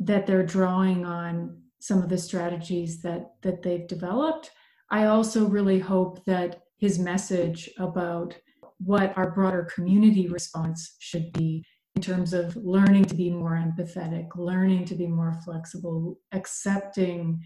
that 0.00 0.26
they're 0.26 0.46
drawing 0.46 1.04
on 1.04 1.62
some 1.80 2.02
of 2.02 2.08
the 2.08 2.18
strategies 2.18 3.02
that 3.02 3.30
that 3.42 3.62
they've 3.62 3.86
developed. 3.86 4.50
I 4.90 5.06
also 5.06 5.46
really 5.46 5.78
hope 5.78 6.24
that 6.24 6.62
his 6.78 6.98
message 6.98 7.70
about 7.78 8.36
what 8.78 9.16
our 9.16 9.30
broader 9.30 9.68
community 9.74 10.28
response 10.28 10.96
should 10.98 11.32
be 11.32 11.64
in 11.96 12.02
terms 12.02 12.32
of 12.32 12.56
learning 12.56 13.04
to 13.04 13.14
be 13.14 13.30
more 13.30 13.52
empathetic, 13.52 14.28
learning 14.36 14.84
to 14.86 14.94
be 14.94 15.06
more 15.06 15.38
flexible, 15.44 16.18
accepting 16.32 17.40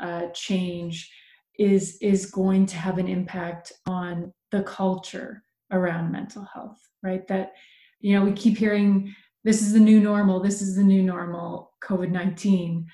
uh, 0.00 0.26
change 0.34 1.10
is 1.58 1.98
is 2.00 2.26
going 2.26 2.66
to 2.66 2.76
have 2.76 2.98
an 2.98 3.08
impact 3.08 3.72
on 3.86 4.32
the 4.50 4.62
culture 4.62 5.42
around 5.70 6.12
mental 6.12 6.46
health, 6.52 6.80
right? 7.02 7.26
That, 7.28 7.52
you 8.02 8.18
know, 8.18 8.24
we 8.24 8.32
keep 8.32 8.58
hearing 8.58 9.14
this 9.44 9.62
is 9.62 9.72
the 9.72 9.80
new 9.80 10.00
normal, 10.00 10.40
this 10.40 10.60
is 10.60 10.76
the 10.76 10.82
new 10.82 11.02
normal, 11.02 11.72
COVID 11.82 12.10
19. 12.10 12.86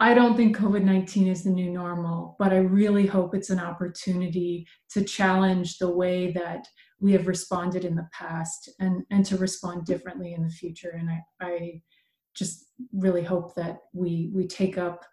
I 0.00 0.14
don't 0.14 0.36
think 0.36 0.56
COVID 0.56 0.82
19 0.82 1.28
is 1.28 1.44
the 1.44 1.50
new 1.50 1.70
normal, 1.70 2.34
but 2.38 2.52
I 2.52 2.58
really 2.58 3.06
hope 3.06 3.34
it's 3.34 3.50
an 3.50 3.60
opportunity 3.60 4.66
to 4.92 5.04
challenge 5.04 5.78
the 5.78 5.90
way 5.90 6.32
that 6.32 6.66
we 7.00 7.12
have 7.12 7.26
responded 7.26 7.84
in 7.84 7.94
the 7.94 8.08
past 8.12 8.70
and, 8.80 9.02
and 9.10 9.26
to 9.26 9.36
respond 9.36 9.84
differently 9.84 10.34
in 10.34 10.42
the 10.42 10.50
future. 10.50 10.96
And 10.98 11.10
I, 11.10 11.20
I 11.40 11.82
just 12.34 12.66
really 12.92 13.22
hope 13.22 13.54
that 13.56 13.78
we, 13.92 14.30
we 14.32 14.46
take 14.46 14.78
up 14.78 15.04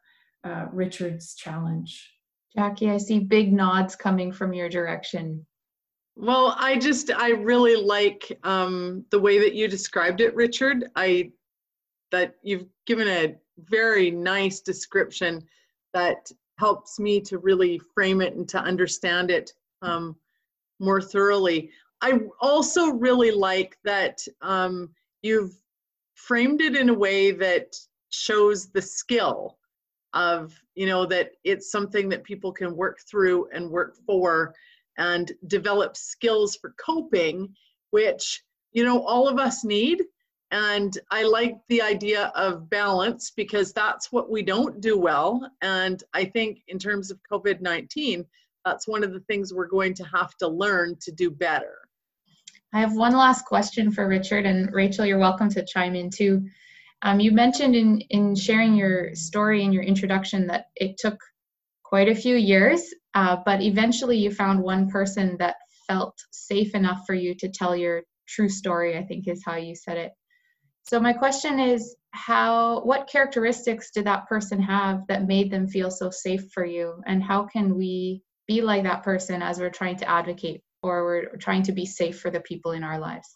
uh, 0.44 0.68
Richard's 0.72 1.36
challenge. 1.36 2.12
Jackie, 2.56 2.90
I 2.90 2.98
see 2.98 3.20
big 3.20 3.54
nods 3.54 3.96
coming 3.96 4.32
from 4.32 4.54
your 4.54 4.70
direction. 4.70 5.46
Well, 6.22 6.54
I 6.60 6.78
just 6.78 7.12
I 7.12 7.30
really 7.30 7.78
like 7.78 8.38
um, 8.44 9.06
the 9.10 9.20
way 9.20 9.40
that 9.40 9.54
you 9.54 9.70
described 9.70 10.20
it, 10.20 10.36
Richard. 10.36 10.92
I 10.98 11.32
that 12.12 12.36
you've 12.44 12.66
given 12.86 13.08
a 13.08 13.36
very 13.58 14.12
nice 14.12 14.60
description 14.60 15.42
that 15.94 16.30
helps 16.58 17.00
me 17.00 17.22
to 17.22 17.38
really 17.38 17.80
frame 17.94 18.20
it 18.20 18.34
and 18.34 18.50
to 18.50 18.60
understand 18.60 19.32
it 19.32 19.54
um, 19.82 20.14
more 20.82 21.02
thoroughly. 21.02 21.72
I 22.02 22.20
also 22.42 22.90
really 22.90 23.32
like 23.32 23.78
that 23.86 24.20
um, 24.42 24.90
you've 25.22 25.56
framed 26.16 26.60
it 26.60 26.76
in 26.76 26.90
a 26.90 26.94
way 26.94 27.32
that 27.32 27.78
shows 28.10 28.70
the 28.72 28.82
skill 28.82 29.58
of 30.14 30.54
you 30.76 30.86
know 30.86 31.06
that 31.06 31.32
it's 31.46 31.72
something 31.72 32.10
that 32.10 32.26
people 32.26 32.52
can 32.52 32.76
work 32.76 33.00
through 33.10 33.48
and 33.54 33.70
work 33.70 33.96
for 34.06 34.54
and 35.00 35.32
develop 35.48 35.98
skills 35.98 36.58
for 36.58 36.76
coping, 36.78 37.56
which, 37.90 38.44
you 38.74 38.84
know, 38.84 39.04
all 39.04 39.28
of 39.28 39.40
us 39.40 39.64
need. 39.64 40.04
And 40.52 40.96
I 41.10 41.24
like 41.24 41.58
the 41.70 41.82
idea 41.82 42.32
of 42.36 42.70
balance 42.70 43.32
because 43.36 43.72
that's 43.72 44.12
what 44.12 44.30
we 44.30 44.44
don't 44.44 44.82
do 44.82 44.98
well. 45.00 45.50
And 45.62 46.04
I 46.14 46.26
think 46.26 46.60
in 46.68 46.78
terms 46.78 47.10
of 47.10 47.20
COVID 47.32 47.62
19, 47.62 48.26
that's 48.66 48.88
one 48.88 49.04
of 49.04 49.14
the 49.14 49.22
things 49.22 49.54
we're 49.54 49.68
going 49.68 49.94
to 49.96 50.04
have 50.04 50.36
to 50.38 50.48
learn 50.48 50.98
to 51.02 51.12
do 51.12 51.32
better. 51.32 51.78
I 52.74 52.80
have 52.80 52.94
one 52.94 53.14
last 53.14 53.46
question 53.46 53.92
for 53.92 54.08
Richard, 54.08 54.46
and 54.46 54.72
Rachel, 54.72 55.06
you're 55.06 55.18
welcome 55.18 55.50
to 55.50 55.66
chime 55.66 55.96
in 55.96 56.10
too. 56.10 56.48
Um, 57.02 57.20
you 57.20 57.32
mentioned 57.32 57.76
in, 57.76 58.02
in 58.10 58.36
sharing 58.36 58.76
your 58.76 59.16
story 59.16 59.64
in 59.64 59.72
your 59.72 59.84
introduction 59.84 60.46
that 60.48 60.66
it 60.76 60.98
took 60.98 61.20
quite 61.84 62.10
a 62.10 62.16
few 62.16 62.36
years 62.36 62.94
uh, 63.16 63.38
but 63.46 63.62
eventually 63.62 64.18
you 64.18 64.32
found 64.32 64.62
one 64.62 64.90
person 64.90 65.36
that 65.40 65.56
felt 65.88 66.18
safe 66.32 66.76
enough 66.76 67.02
for 67.06 67.16
you 67.16 67.34
to 67.36 67.50
tell 67.50 67.76
your 67.76 68.04
true 68.28 68.50
story, 68.50 68.98
I 68.98 69.04
think 69.04 69.28
is 69.28 69.44
how 69.46 69.56
you 69.56 69.76
said 69.76 69.98
it. 69.98 70.12
So 70.84 71.00
my 71.00 71.14
question 71.14 71.60
is 71.60 71.96
how 72.12 72.82
what 72.82 73.10
characteristics 73.10 73.92
did 73.92 74.06
that 74.06 74.28
person 74.28 74.62
have 74.62 75.06
that 75.08 75.28
made 75.28 75.52
them 75.52 75.68
feel 75.68 75.92
so 75.92 76.10
safe 76.10 76.50
for 76.52 76.66
you 76.66 77.02
and 77.06 77.22
how 77.22 77.46
can 77.46 77.76
we 77.76 78.24
be 78.48 78.62
like 78.62 78.84
that 78.84 79.04
person 79.04 79.44
as 79.44 79.60
we're 79.60 79.70
trying 79.70 79.98
to 79.98 80.10
advocate 80.10 80.62
or 80.82 81.06
we're 81.06 81.38
trying 81.38 81.62
to 81.64 81.72
be 81.72 81.86
safe 81.86 82.20
for 82.20 82.32
the 82.32 82.40
people 82.42 82.72
in 82.72 82.84
our 82.84 82.98
lives? 82.98 83.28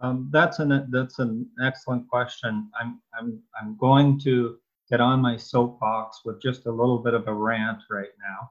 Um, 0.00 0.30
that's 0.32 0.60
an 0.60 0.88
that's 0.90 1.18
an 1.18 1.46
excellent 1.62 2.08
question. 2.08 2.70
I'm 2.80 3.00
I'm 3.18 3.40
I'm 3.60 3.76
going 3.76 4.18
to 4.20 4.56
get 4.90 5.00
on 5.00 5.20
my 5.20 5.36
soapbox 5.36 6.22
with 6.24 6.40
just 6.40 6.66
a 6.66 6.72
little 6.72 6.98
bit 6.98 7.14
of 7.14 7.28
a 7.28 7.34
rant 7.34 7.82
right 7.90 8.08
now 8.18 8.50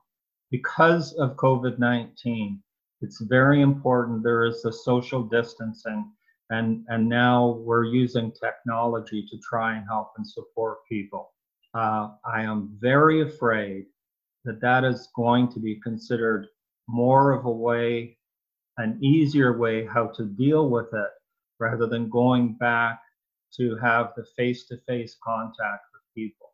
because 0.51 1.13
of 1.13 1.35
COVID 1.35 1.79
19, 1.79 2.61
it's 3.01 3.21
very 3.21 3.61
important. 3.61 4.23
There 4.23 4.45
is 4.45 4.61
the 4.61 4.73
social 4.73 5.23
distancing, 5.23 6.11
and, 6.49 6.83
and 6.87 7.07
now 7.07 7.61
we're 7.63 7.85
using 7.85 8.31
technology 8.31 9.25
to 9.29 9.37
try 9.47 9.75
and 9.75 9.85
help 9.87 10.11
and 10.17 10.27
support 10.27 10.79
people. 10.89 11.31
Uh, 11.73 12.09
I 12.25 12.41
am 12.41 12.75
very 12.79 13.21
afraid 13.21 13.85
that 14.45 14.59
that 14.61 14.83
is 14.83 15.09
going 15.15 15.51
to 15.51 15.59
be 15.59 15.79
considered 15.81 16.47
more 16.87 17.31
of 17.31 17.45
a 17.45 17.51
way, 17.51 18.17
an 18.77 18.99
easier 19.03 19.57
way 19.57 19.85
how 19.85 20.07
to 20.07 20.25
deal 20.25 20.69
with 20.69 20.91
it 20.93 21.09
rather 21.59 21.85
than 21.85 22.09
going 22.09 22.55
back 22.55 22.99
to 23.55 23.77
have 23.77 24.13
the 24.15 24.25
face 24.35 24.65
to 24.67 24.77
face 24.87 25.15
contact 25.23 25.83
with 25.93 26.01
people 26.15 26.48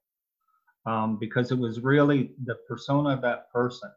um, 0.86 1.18
because 1.18 1.52
it 1.52 1.58
was 1.58 1.80
really 1.80 2.32
the 2.46 2.56
persona 2.68 3.10
of 3.10 3.22
that 3.22 3.52
person, 3.52 3.92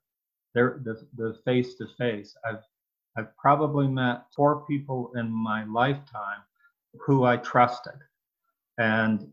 the 0.55 1.07
the 1.17 1.39
face 1.45 1.75
to 1.77 1.87
face. 1.99 2.37
I've 2.49 2.65
I've 3.17 3.37
probably 3.37 3.89
met 3.89 4.25
four 4.35 4.65
people 4.67 5.13
in 5.17 5.31
my 5.31 5.65
lifetime 5.65 6.43
who 7.01 7.25
I 7.25 7.37
trusted, 7.39 7.99
and 8.79 9.29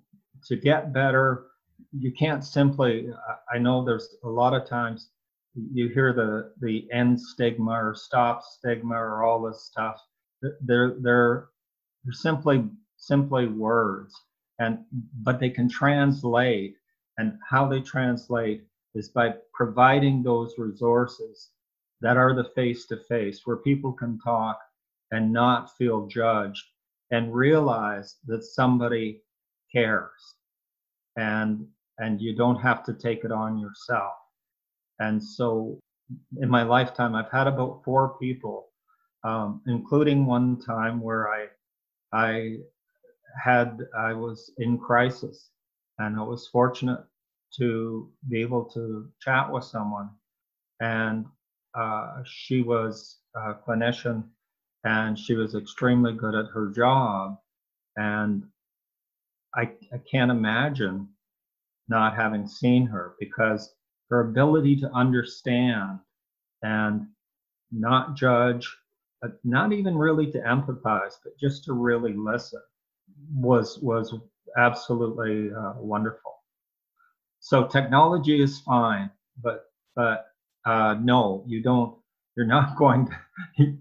to 0.48 0.56
get 0.56 0.94
better, 0.94 1.48
you 1.92 2.12
can't 2.12 2.44
simply. 2.44 3.10
I 3.54 3.58
know 3.58 3.84
there's 3.84 4.16
a 4.24 4.30
lot 4.30 4.54
of 4.54 4.68
times 4.68 5.10
you 5.56 5.88
hear 5.88 6.14
the 6.14 6.52
the 6.60 6.88
end 6.92 7.20
stigma 7.20 7.72
or 7.72 7.96
stop 7.96 8.44
stigma 8.44 8.96
or 8.96 9.24
all 9.24 9.42
this 9.42 9.64
stuff. 9.64 10.02
They're 10.62 10.96
they're 11.00 11.48
they're 12.04 12.14
simply 12.14 12.66
simply 12.98 13.48
words, 13.48 14.14
and 14.60 14.80
but 15.22 15.40
they 15.40 15.50
can 15.50 15.70
translate 15.70 16.76
and 17.18 17.38
how 17.50 17.68
they 17.68 17.82
translate 17.82 18.64
is 18.94 19.10
by 19.10 19.34
providing 19.54 20.24
those 20.24 20.56
resources 20.58 21.50
that 22.02 22.18
are 22.18 22.34
the 22.34 22.50
face 22.56 22.86
to 22.88 22.98
face 22.98 23.42
where 23.46 23.58
people 23.58 23.94
can 23.94 24.20
talk 24.20 24.60
and 25.12 25.32
not 25.32 25.76
feel 25.78 26.08
judged 26.08 26.64
and 27.12 27.34
realize 27.34 28.16
that 28.26 28.44
somebody 28.44 29.22
cares. 29.72 30.36
And 31.18 31.68
and 31.98 32.20
you 32.22 32.36
don't 32.36 32.60
have 32.60 32.84
to 32.84 32.94
take 32.94 33.24
it 33.24 33.32
on 33.32 33.58
yourself. 33.58 34.16
And 35.00 35.24
so 35.24 35.80
in 36.38 36.50
my 36.50 36.64
lifetime 36.64 37.16
i've 37.16 37.32
had 37.32 37.48
about 37.48 37.84
four 37.84 38.18
people 38.20 38.68
um, 39.24 39.62
including 39.68 40.26
one 40.26 40.60
time 40.60 41.02
where 41.02 41.30
i 41.30 41.48
i 42.14 42.58
had 43.44 43.80
i 43.98 44.14
was 44.14 44.52
in 44.60 44.78
crisis 44.78 45.50
and 46.00 46.18
I 46.20 46.24
was 46.24 46.48
fortunate 46.48 47.04
to 47.58 48.12
be 48.30 48.42
able 48.42 48.66
to 48.66 49.10
chat 49.22 49.52
with 49.52 49.64
someone. 49.64 50.10
And 50.82 51.26
uh, 51.74 52.22
she 52.26 52.62
was 52.62 53.20
a 53.36 53.54
clinician 53.54 54.24
and 54.84 55.18
she 55.18 55.36
was 55.36 55.56
extremely 55.56 56.14
good 56.14 56.36
at 56.36 56.52
her 56.54 56.70
job. 56.70 57.38
And 57.96 58.44
I, 59.56 59.72
I 59.94 60.00
can't 60.10 60.32
imagine 60.32 61.08
not 61.88 62.16
having 62.16 62.48
seen 62.48 62.88
her 62.88 63.16
because 63.20 63.74
her 64.10 64.22
ability 64.22 64.76
to 64.78 64.92
understand 64.92 66.00
and 66.62 67.08
not 67.72 68.16
judge, 68.16 68.70
but 69.22 69.40
not 69.44 69.72
even 69.72 69.96
really 69.98 70.32
to 70.32 70.40
empathize, 70.40 71.14
but 71.24 71.38
just 71.40 71.64
to 71.66 71.74
really 71.74 72.14
listen 72.14 72.62
was 73.34 73.80
was 73.80 74.14
absolutely 74.58 75.52
uh, 75.54 75.74
wonderful. 75.78 76.34
So 77.42 77.66
technology 77.68 78.42
is 78.42 78.62
fine, 78.62 79.12
but 79.44 79.66
but 79.96 80.28
uh, 80.66 80.96
no, 81.02 81.44
you 81.48 81.64
don't. 81.64 81.96
You're 82.38 82.48
not 82.48 82.78
going 82.80 83.10
to. 83.60 83.78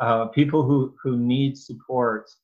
uh, 0.00 0.26
people 0.28 0.64
who 0.64 0.94
who 1.02 1.18
need 1.18 1.58
supports, 1.58 2.38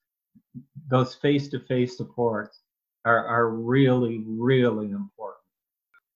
those 0.90 1.14
face-to-face 1.16 1.96
supports 1.96 2.62
are 3.06 3.26
are 3.26 3.50
really 3.50 4.24
really 4.26 4.90
important. 4.92 5.36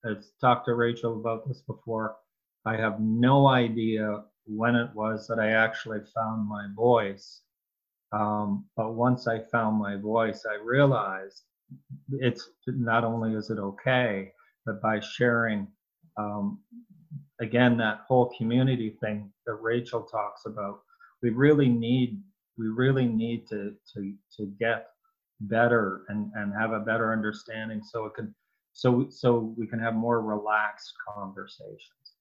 I've 0.05 0.25
talked 0.41 0.67
to 0.67 0.75
Rachel 0.75 1.19
about 1.19 1.47
this 1.47 1.61
before. 1.61 2.17
I 2.65 2.77
have 2.77 3.01
no 3.01 3.47
idea 3.47 4.23
when 4.47 4.75
it 4.75 4.93
was 4.95 5.27
that 5.27 5.39
I 5.39 5.51
actually 5.51 6.01
found 6.15 6.49
my 6.49 6.67
voice. 6.75 7.42
Um, 8.13 8.65
but 8.77 8.93
once 8.93 9.27
I 9.27 9.39
found 9.51 9.79
my 9.79 9.95
voice, 9.97 10.45
I 10.49 10.63
realized 10.63 11.41
it's 12.11 12.49
not 12.67 13.03
only 13.03 13.33
is 13.33 13.49
it 13.49 13.57
okay, 13.57 14.31
but 14.65 14.81
by 14.81 14.99
sharing, 14.99 15.67
um, 16.17 16.59
again, 17.41 17.75
that 17.77 18.01
whole 18.07 18.31
community 18.37 18.97
thing 19.01 19.31
that 19.47 19.55
Rachel 19.55 20.03
talks 20.03 20.45
about, 20.45 20.81
we 21.21 21.31
really 21.31 21.69
need 21.69 22.21
we 22.57 22.67
really 22.67 23.07
need 23.07 23.47
to 23.47 23.73
to 23.93 24.13
to 24.37 24.45
get 24.59 24.89
better 25.41 26.03
and 26.09 26.31
and 26.35 26.53
have 26.53 26.71
a 26.71 26.79
better 26.79 27.11
understanding 27.11 27.81
so 27.83 28.05
it 28.05 28.13
can 28.13 28.33
so 28.73 29.07
so 29.09 29.53
we 29.57 29.65
can 29.65 29.79
have 29.79 29.95
more 29.95 30.21
relaxed 30.21 30.93
conversations. 31.15 32.13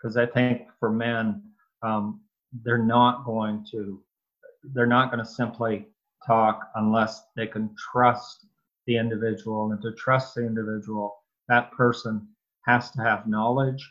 Because 0.00 0.16
i 0.16 0.26
think 0.26 0.62
for 0.80 0.90
men 0.90 1.42
um, 1.82 2.20
they're 2.64 2.78
not 2.78 3.24
going 3.24 3.66
to 3.72 4.02
they're 4.72 4.86
not 4.86 5.10
going 5.10 5.24
to 5.24 5.30
simply 5.30 5.86
talk 6.26 6.68
unless 6.76 7.22
they 7.36 7.46
can 7.46 7.74
trust 7.92 8.46
the 8.86 8.96
individual 8.96 9.72
and 9.72 9.80
to 9.82 9.92
trust 9.92 10.34
the 10.34 10.46
individual, 10.46 11.14
that 11.48 11.70
person 11.72 12.26
has 12.66 12.90
to 12.92 13.02
have 13.02 13.26
knowledge, 13.26 13.90